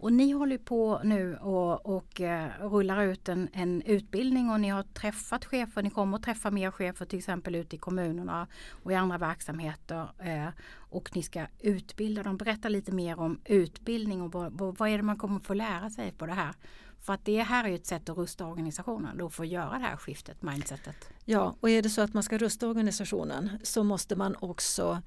Och 0.00 0.12
ni 0.12 0.32
håller 0.32 0.58
på 0.58 1.00
nu 1.04 1.36
och, 1.36 1.86
och 1.86 2.20
uh, 2.20 2.68
rullar 2.68 3.02
ut 3.02 3.28
en, 3.28 3.48
en, 3.52 3.82
utbildning 3.82 4.50
och 4.50 4.60
ni 4.60 4.68
har 4.68 4.82
träffat 4.82 5.44
chefer. 5.44 5.82
Ni 5.82 5.90
kommer 5.90 6.16
att 6.16 6.22
träffa 6.22 6.50
mer 6.50 6.70
chefer 6.70 7.04
till 7.04 7.18
exempel 7.18 7.54
ute 7.54 7.76
i 7.76 7.78
kommunerna 7.78 8.46
och 8.70 8.92
i 8.92 8.94
andra 8.94 9.18
verksamheter. 9.18 10.08
Uh, 10.26 10.48
och 10.70 11.16
ni 11.16 11.22
ska 11.22 11.46
utbilda 11.60 12.22
dem. 12.22 12.36
Berätta 12.36 12.68
lite 12.68 12.92
mer 12.92 13.20
om 13.20 13.40
utbildning 13.44 14.22
och 14.22 14.32
vad, 14.32 14.52
vad 14.78 14.88
är 14.88 14.96
det 14.96 15.02
man 15.02 15.16
kommer 15.16 15.40
få 15.40 15.54
lära 15.54 15.90
sig 15.90 16.12
på 16.12 16.26
det 16.26 16.34
här? 16.34 16.54
För 17.00 17.12
att 17.12 17.24
det 17.24 17.42
här 17.42 17.64
är 17.64 17.74
ett 17.74 17.86
sätt 17.86 18.08
att 18.08 18.16
rusta 18.16 18.46
organisationen 18.46 19.18
då 19.18 19.30
för 19.30 19.42
att 19.42 19.48
göra 19.48 19.78
det 19.78 19.84
här 19.84 19.96
skiftet, 19.96 20.42
mindsetet. 20.42 21.10
Ja, 21.24 21.56
och 21.60 21.70
är 21.70 21.82
det 21.82 21.90
så 21.90 22.00
att 22.00 22.14
man 22.14 22.22
ska 22.22 22.38
rusta 22.38 22.68
organisationen 22.68 23.50
så 23.62 23.84
måste 23.84 24.16
man 24.16 24.36
också 24.40 25.02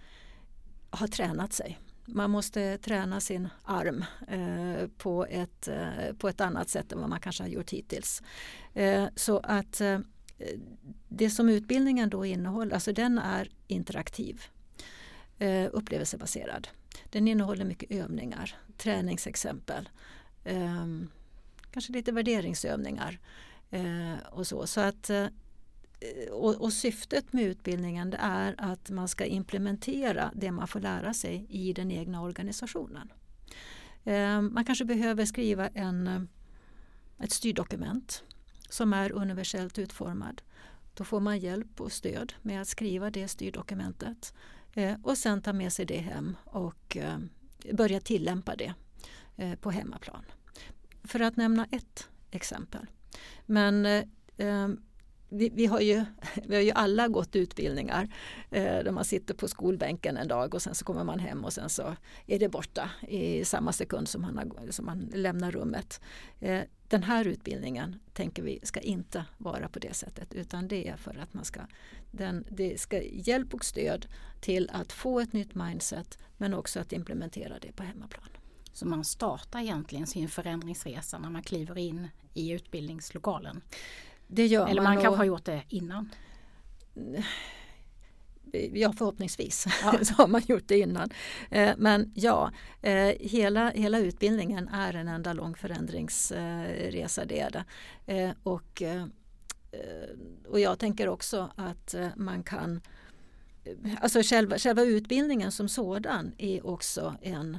har 0.91 1.07
tränat 1.07 1.53
sig. 1.53 1.79
Man 2.05 2.31
måste 2.31 2.77
träna 2.77 3.19
sin 3.19 3.47
arm 3.63 4.05
eh, 4.27 4.87
på, 4.97 5.25
ett, 5.25 5.67
eh, 5.67 6.15
på 6.17 6.29
ett 6.29 6.41
annat 6.41 6.69
sätt 6.69 6.91
än 6.91 6.99
vad 6.99 7.09
man 7.09 7.19
kanske 7.19 7.43
har 7.43 7.49
gjort 7.49 7.69
hittills. 7.69 8.21
Eh, 8.73 9.05
så 9.15 9.39
att 9.39 9.81
eh, 9.81 9.99
det 11.09 11.29
som 11.29 11.49
utbildningen 11.49 12.09
då 12.09 12.25
innehåller, 12.25 12.73
alltså 12.73 12.93
den 12.93 13.17
är 13.17 13.49
interaktiv, 13.67 14.41
eh, 15.39 15.69
upplevelsebaserad. 15.71 16.67
Den 17.09 17.27
innehåller 17.27 17.65
mycket 17.65 17.91
övningar, 17.91 18.55
träningsexempel, 18.77 19.89
eh, 20.43 20.85
kanske 21.71 21.93
lite 21.93 22.11
värderingsövningar 22.11 23.19
eh, 23.69 24.15
och 24.29 24.47
så. 24.47 24.67
Så 24.67 24.81
att 24.81 25.09
eh, 25.09 25.27
Eh, 26.01 26.31
och, 26.31 26.61
och, 26.61 26.73
syftet 26.73 27.33
med 27.33 27.43
utbildningen 27.43 28.13
är 28.13 28.55
att 28.57 28.89
man 28.89 29.07
ska 29.07 29.25
implementera 29.25 30.31
det 30.35 30.51
man 30.51 30.67
får 30.67 30.79
lära 30.79 31.13
sig 31.13 31.45
i 31.49 31.73
den 31.73 31.91
egna 31.91 32.21
organisationen. 32.21 33.13
Eh, 34.03 34.41
man 34.41 34.65
kanske 34.65 34.85
behöver 34.85 35.25
skriva 35.25 35.67
en, 35.67 36.07
eh, 36.07 36.21
ett 37.19 37.31
styrdokument 37.31 38.23
som 38.69 38.93
är 38.93 39.11
universellt 39.11 39.79
utformad. 39.79 40.41
Då 40.93 41.03
får 41.03 41.19
man 41.19 41.39
hjälp 41.39 41.81
och 41.81 41.91
stöd 41.91 42.33
med 42.41 42.61
att 42.61 42.67
skriva 42.67 43.11
det 43.11 43.27
styrdokumentet 43.27 44.33
och 45.03 45.17
sen 45.17 45.41
ta 45.41 45.53
med 45.53 45.73
sig 45.73 45.85
det 45.85 45.97
hem 45.97 46.35
och 46.45 46.97
börja 47.73 47.99
tillämpa 47.99 48.55
det 48.55 48.73
på 49.61 49.71
hemmaplan. 49.71 50.25
För 51.03 51.19
att 51.19 51.37
nämna 51.37 51.67
ett 51.71 52.09
exempel. 52.31 52.85
Men 53.45 53.87
vi, 55.31 55.49
vi, 55.49 55.65
har 55.65 55.79
ju, 55.79 56.05
vi 56.47 56.55
har 56.55 56.61
ju 56.61 56.71
alla 56.71 57.07
gått 57.07 57.35
utbildningar 57.35 58.07
eh, 58.51 58.63
där 58.63 58.91
man 58.91 59.05
sitter 59.05 59.33
på 59.33 59.47
skolbänken 59.47 60.17
en 60.17 60.27
dag 60.27 60.53
och 60.53 60.61
sen 60.61 60.75
så 60.75 60.85
kommer 60.85 61.03
man 61.03 61.19
hem 61.19 61.45
och 61.45 61.53
sen 61.53 61.69
så 61.69 61.95
är 62.27 62.39
det 62.39 62.49
borta 62.49 62.89
i 63.07 63.45
samma 63.45 63.71
sekund 63.71 64.07
som 64.07 64.21
man, 64.21 64.37
har, 64.37 64.71
som 64.71 64.85
man 64.85 65.11
lämnar 65.13 65.51
rummet. 65.51 66.01
Eh, 66.39 66.61
den 66.87 67.03
här 67.03 67.27
utbildningen 67.27 67.99
tänker 68.13 68.43
vi 68.43 68.59
ska 68.63 68.79
inte 68.79 69.25
vara 69.37 69.67
på 69.67 69.79
det 69.79 69.93
sättet 69.93 70.33
utan 70.33 70.67
det 70.67 70.87
är 70.87 70.97
för 70.97 71.19
att 71.19 71.33
man 71.33 71.45
ska, 71.45 71.61
den, 72.11 72.45
det 72.49 72.79
ska 72.79 73.01
hjälp 73.01 73.53
och 73.53 73.65
stöd 73.65 74.07
till 74.41 74.69
att 74.73 74.91
få 74.91 75.19
ett 75.19 75.33
nytt 75.33 75.55
mindset 75.55 76.17
men 76.37 76.53
också 76.53 76.79
att 76.79 76.93
implementera 76.93 77.59
det 77.61 77.71
på 77.71 77.83
hemmaplan. 77.83 78.29
Så 78.73 78.87
man 78.87 79.03
startar 79.03 79.59
egentligen 79.59 80.07
sin 80.07 80.29
förändringsresa 80.29 81.19
när 81.19 81.29
man 81.29 81.43
kliver 81.43 81.77
in 81.77 82.07
i 82.33 82.51
utbildningslokalen? 82.51 83.61
Det 84.33 84.47
gör 84.47 84.67
Eller 84.67 84.81
man, 84.81 84.93
man 84.93 85.03
kanske 85.03 85.17
har 85.17 85.25
gjort 85.25 85.45
det 85.45 85.63
innan? 85.69 86.09
Ja 88.73 88.93
förhoppningsvis 88.93 89.65
ja. 89.83 90.05
så 90.05 90.13
har 90.13 90.27
man 90.27 90.41
gjort 90.47 90.67
det 90.67 90.79
innan. 90.79 91.09
Eh, 91.51 91.73
men 91.77 92.11
ja, 92.15 92.51
eh, 92.81 93.11
hela, 93.19 93.69
hela 93.69 93.99
utbildningen 93.99 94.67
är 94.67 94.93
en 94.93 95.07
enda 95.07 95.33
lång 95.33 95.55
förändringsresa. 95.55 97.25
Det 97.25 97.39
är 97.39 97.49
det. 97.51 97.63
Eh, 98.05 98.31
och, 98.43 98.83
och 100.47 100.59
jag 100.59 100.79
tänker 100.79 101.07
också 101.07 101.51
att 101.55 101.95
man 102.15 102.43
kan 102.43 102.81
Alltså 104.01 104.21
själva, 104.23 104.57
själva 104.57 104.81
utbildningen 104.81 105.51
som 105.51 105.69
sådan 105.69 106.31
är 106.37 106.67
också 106.67 107.15
en 107.21 107.57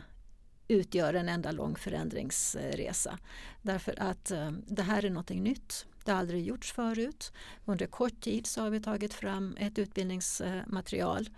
utgör 0.69 1.15
en 1.15 1.29
enda 1.29 1.53
lång 1.53 1.77
förändringsresa. 1.77 3.19
Därför 3.63 4.03
att 4.03 4.33
det 4.67 4.83
här 4.83 5.05
är 5.05 5.11
någonting 5.11 5.43
nytt. 5.43 5.87
Det 6.05 6.13
har 6.13 6.19
aldrig 6.19 6.45
gjorts 6.45 6.73
förut. 6.73 7.33
Under 7.65 7.87
kort 7.87 8.21
tid 8.21 8.47
så 8.47 8.63
har 8.63 8.71
vi 8.71 8.81
tagit 8.81 9.15
fram 9.15 9.57
ett 9.59 9.79
utbildningsmaterial 9.79 11.31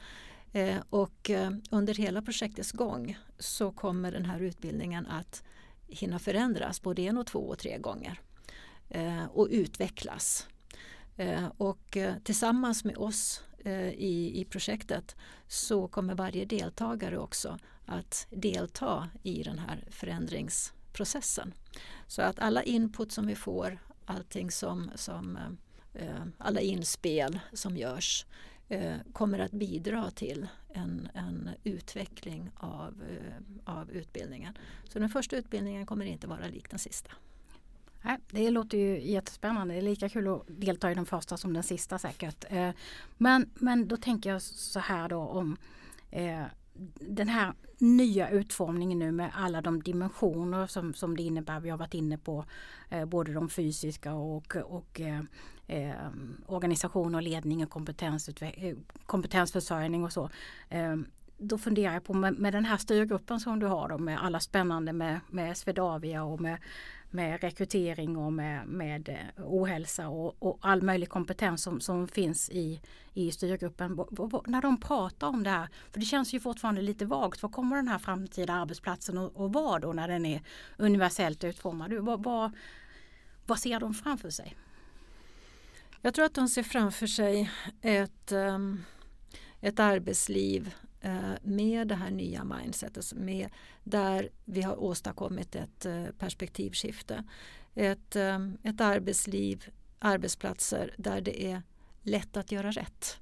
eh, 0.53 0.77
och 0.90 1.31
eh, 1.31 1.50
under 1.70 1.94
hela 1.94 2.22
projektets 2.22 2.72
gång 2.72 3.18
så 3.38 3.70
kommer 3.70 4.12
den 4.12 4.24
här 4.24 4.40
utbildningen 4.40 5.07
att 5.07 5.42
hinna 5.88 6.18
förändras 6.18 6.83
både 6.83 7.03
en 7.03 7.18
och 7.18 7.27
två 7.27 7.38
och 7.38 7.59
tre 7.59 7.79
gånger 7.79 8.20
eh, 8.88 9.24
och 9.24 9.48
utvecklas. 9.50 10.48
Och 11.57 11.96
tillsammans 12.24 12.85
med 12.85 12.96
oss 12.96 13.42
i, 13.94 14.40
i 14.40 14.44
projektet 14.44 15.16
så 15.48 15.88
kommer 15.88 16.14
varje 16.14 16.44
deltagare 16.44 17.18
också 17.18 17.59
att 17.87 18.27
delta 18.31 19.09
i 19.22 19.42
den 19.42 19.59
här 19.59 19.85
förändringsprocessen. 19.90 21.55
Så 22.07 22.22
att 22.22 22.38
alla 22.38 22.62
input 22.62 23.12
som 23.12 23.27
vi 23.27 23.35
får, 23.35 23.79
allting 24.07 24.51
som, 24.51 24.90
som 24.95 25.37
eh, 25.37 26.07
eh, 26.07 26.25
alla 26.38 26.61
inspel 26.61 27.40
som 27.53 27.77
görs 27.77 28.27
eh, 28.69 28.97
kommer 29.12 29.38
att 29.38 29.53
bidra 29.53 30.11
till 30.11 30.47
en, 30.69 31.09
en 31.14 31.51
utveckling 31.64 32.51
av, 32.57 33.03
eh, 33.11 33.75
av 33.75 33.90
utbildningen. 33.90 34.59
Så 34.88 34.99
den 34.99 35.09
första 35.09 35.37
utbildningen 35.37 35.87
kommer 35.87 36.05
inte 36.05 36.27
vara 36.27 36.47
lik 36.47 36.71
den 36.71 36.79
sista. 36.79 37.11
det 38.31 38.51
låter 38.51 38.79
ju 38.79 39.11
jättespännande. 39.11 39.75
Det 39.75 39.81
är 39.81 39.83
lika 39.83 40.09
kul 40.09 40.29
att 40.29 40.43
delta 40.47 40.90
i 40.90 40.95
den 40.95 41.07
första 41.07 41.37
som 41.37 41.53
den 41.53 41.62
sista 41.62 41.99
säkert. 41.99 42.45
Eh, 42.49 42.71
men, 43.19 43.51
men 43.55 43.88
då 43.88 43.97
tänker 43.97 44.31
jag 44.31 44.43
så 44.43 44.81
här 44.81 45.09
då 45.09 45.19
om 45.21 45.57
eh, 46.11 46.45
den 47.01 47.29
här 47.29 47.55
nya 47.79 48.31
utformningen 48.31 48.99
nu 48.99 49.13
med 49.13 49.31
alla 49.35 49.63
de 49.63 49.83
dimensioner 49.83 50.67
som, 50.67 50.95
som 50.95 51.17
det 51.17 51.23
innebär. 51.23 51.61
Vi 51.61 51.71
har 51.71 51.79
varit 51.79 51.95
inne 51.95 52.19
på 52.19 52.45
eh, 52.89 53.05
både 53.05 53.33
de 53.33 53.49
fysiska 53.49 54.15
och, 54.15 54.57
och 54.57 55.01
eh, 55.01 55.21
eh, 55.67 56.09
organisation 56.47 57.15
och 57.15 57.23
ledning 57.23 57.67
och 57.67 57.91
eh, 58.43 58.75
kompetensförsörjning 59.07 60.05
och 60.05 60.13
så. 60.13 60.31
Eh, 60.69 60.97
då 61.39 61.59
funderar 61.59 61.95
jag 61.95 62.05
på 62.05 62.15
med, 62.15 62.39
med, 62.39 62.53
den 62.53 62.65
här 62.65 62.77
styrgruppen 62.77 63.41
som 63.41 63.61
du 63.61 63.67
har 63.67 63.89
då, 63.89 63.99
med 63.99 64.25
alla 64.25 64.41
spännande 64.41 64.93
med, 64.93 65.21
med 65.31 65.57
Swedavia 65.57 66.25
och 66.25 66.41
med, 66.41 66.59
med 67.14 67.40
rekrytering 67.40 68.16
och 68.16 68.33
med, 68.33 68.66
med 68.66 69.09
eh, 69.09 69.44
ohälsa 69.44 70.09
och, 70.09 70.42
och 70.42 70.59
all 70.61 70.83
möjlig 70.83 71.09
kompetens 71.09 71.62
som, 71.62 71.81
som 71.81 72.09
finns 72.09 72.50
i, 72.50 72.81
i 73.14 73.31
styrgruppen. 73.31 73.96
B 73.96 74.03
när 74.46 74.62
de 74.62 74.81
pratar 74.81 75.27
om 75.27 75.42
det 75.42 75.50
här, 75.50 75.68
för 75.92 76.00
det 76.00 76.07
känns 76.07 76.35
ju 76.35 76.40
fortfarande 76.40 76.83
lite 76.83 77.07
vagt, 77.07 77.42
vad 77.42 77.53
kommer 77.53 77.77
den 77.77 77.88
här 77.88 77.98
framtida 77.98 78.53
arbetsplatsen 78.53 79.18
att 79.18 79.33
vara 79.37 79.79
då 79.79 79.92
när 79.92 80.09
den 80.09 80.27
är 80.27 80.42
universellt 80.77 81.44
utformad? 81.44 81.92
Vad, 81.92 82.24
vad, 82.24 82.53
vad 83.46 83.59
ser 83.59 83.81
de 83.81 83.94
framför 83.94 84.31
sig? 84.31 84.57
Jag 86.03 86.14
tror 86.14 86.24
att 86.24 86.35
de 86.35 86.48
ser 86.48 86.62
framför 86.62 87.07
sig 87.07 87.50
ett, 87.83 88.33
ehm, 88.33 88.85
ett 89.61 89.81
arbetsliv 89.81 90.74
med 91.43 91.88
det 91.88 91.95
här 91.95 92.11
nya 92.11 92.45
mindsetet 92.45 93.12
med, 93.12 93.51
där 93.85 94.31
vi 94.45 94.62
har 94.62 94.77
åstadkommit 94.77 95.55
ett 95.55 95.87
eh, 95.87 96.07
perspektivskifte. 96.19 97.25
Ett, 97.75 98.17
ehm, 98.17 98.59
ett 98.62 98.81
arbetsliv, 98.81 99.64
arbetsplatser 99.99 100.95
där 100.99 101.21
det 101.21 101.45
är 101.45 101.62
lätt 102.03 102.37
att 102.37 102.53
göra 102.53 102.71
rätt. 102.71 103.19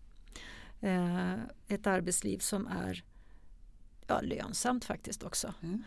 Eh, 0.81 1.35
ett 1.69 1.87
arbetsliv 1.87 2.39
som 2.39 2.67
är 2.67 3.05
ja, 4.07 4.21
lönsamt 4.21 4.85
faktiskt 4.85 5.23
också 5.23 5.55
mm. 5.63 5.83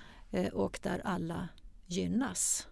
och 0.53 0.79
där 0.83 1.01
alla 1.05 1.49
gynnas 1.85 2.67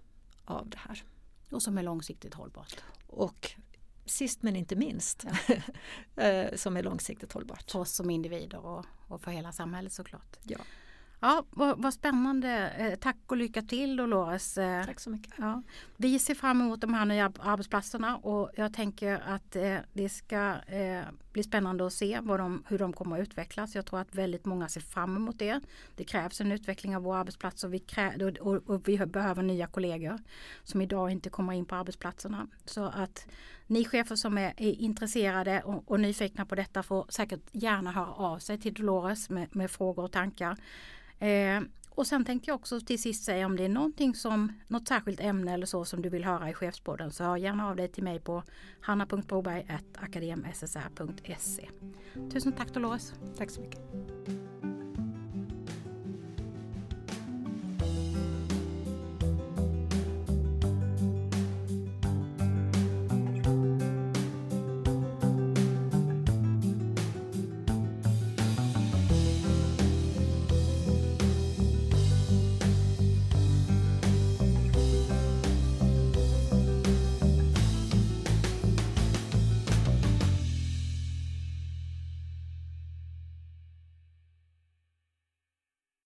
av 0.45 0.69
det 0.69 0.77
här. 0.77 1.03
Och 1.51 1.61
som 1.61 1.77
är 1.77 1.83
långsiktigt 1.83 2.33
hållbart. 2.33 2.83
Och 3.07 3.51
sist 4.05 4.43
men 4.43 4.55
inte 4.55 4.75
minst 4.75 5.25
ja. 5.47 5.55
Eh, 6.23 6.55
som 6.55 6.77
är 6.77 6.83
långsiktigt 6.83 7.33
hållbart. 7.33 7.71
För 7.71 7.79
oss 7.79 7.91
som 7.91 8.09
individer 8.09 8.65
och, 8.65 8.85
och 9.07 9.21
för 9.21 9.31
hela 9.31 9.51
samhället 9.51 9.93
såklart. 9.93 10.37
Ja. 10.43 10.57
Ja, 11.23 11.45
vad, 11.49 11.81
vad, 11.81 11.93
spännande. 11.93 12.69
Eh, 12.69 12.95
tack 12.99 13.17
och 13.27 13.37
lycka 13.37 13.61
till 13.61 13.95
Dolores. 13.95 14.57
Eh, 14.57 14.85
tack 14.85 14.99
så 14.99 15.09
mycket. 15.09 15.33
Ja. 15.37 15.63
Vi 15.97 16.19
ser 16.19 16.35
fram 16.35 16.61
emot 16.61 16.81
de 16.81 16.93
här 16.93 17.05
nya 17.05 17.31
arbetsplatserna 17.39 18.17
och 18.17 18.51
jag 18.55 18.73
tänker 18.73 19.23
att 19.27 19.55
eh, 19.55 19.75
det 19.93 20.09
ska 20.09 20.55
eh, 20.67 21.01
bli 21.33 21.43
spännande 21.43 21.87
att 21.87 21.93
se 21.93 22.19
de, 22.23 22.63
hur 22.67 22.79
de 22.79 22.93
kommer 22.93 23.19
att 23.19 23.27
utvecklas. 23.27 23.75
Jag 23.75 23.85
tror 23.85 23.99
att 23.99 24.15
väldigt 24.15 24.45
många 24.45 24.69
ser 24.69 24.81
fram 24.81 25.15
emot 25.15 25.39
det. 25.39 25.61
Det 25.95 26.03
krävs 26.03 26.41
en 26.41 26.51
utveckling 26.51 26.95
av 26.95 27.03
våra 27.03 27.17
arbetsplatser 27.17 27.67
och 27.67 27.73
vi, 27.73 27.79
krä, 27.79 28.15
och, 28.15 28.47
och, 28.47 28.69
och 28.69 28.87
vi 28.87 29.05
behöver 29.05 29.43
nya 29.43 29.67
kollegor 29.67 30.19
som 30.63 30.81
idag 30.81 31.11
inte 31.11 31.29
kommer 31.29 31.53
in 31.53 31.65
på 31.65 31.75
arbetsplatserna. 31.75 32.47
Så 32.65 32.83
att 32.83 33.27
ni 33.67 33.85
chefer 33.85 34.15
som 34.15 34.37
är, 34.37 34.53
är 34.57 34.81
intresserade 34.81 35.61
och, 35.61 35.91
och, 35.91 35.99
nyfikna 35.99 36.45
på 36.45 36.55
detta 36.55 36.83
får 36.83 37.05
säkert 37.09 37.41
gärna 37.51 37.91
höra 37.91 38.13
av 38.13 38.39
sig 38.39 38.59
till 38.59 38.73
Dolores 38.73 39.29
med, 39.29 39.55
med 39.55 39.71
frågor 39.71 40.03
och 40.03 40.11
tankar. 40.11 40.57
Eh, 41.19 41.61
och 41.95 42.07
sen 42.07 42.25
tänkte 42.25 42.49
jag 42.49 42.55
också 42.55 42.79
till 42.79 43.01
sist 43.01 43.23
säga 43.23 43.45
om 43.45 43.57
det 43.57 43.65
är 43.65 43.69
någonting 43.69 44.15
som 44.15 44.53
något 44.67 44.87
särskilt 44.87 45.19
ämne 45.19 45.53
eller 45.53 45.65
så 45.65 45.85
som 45.85 46.01
du 46.01 46.09
vill 46.09 46.23
höra 46.23 46.49
i 46.49 46.53
chefspodden 46.53 47.11
så 47.11 47.23
hör 47.23 47.37
gärna 47.37 47.69
av 47.69 47.75
dig 47.75 47.87
till 47.87 48.03
mig 48.03 48.19
på 48.19 48.43
hanna.broberg.akademssr.se. 48.81 51.69
Tusen 52.33 52.51
tack 52.51 52.73
Dolores. 52.73 53.13
Tack 53.37 53.49
så 53.49 53.61
mycket. 53.61 53.81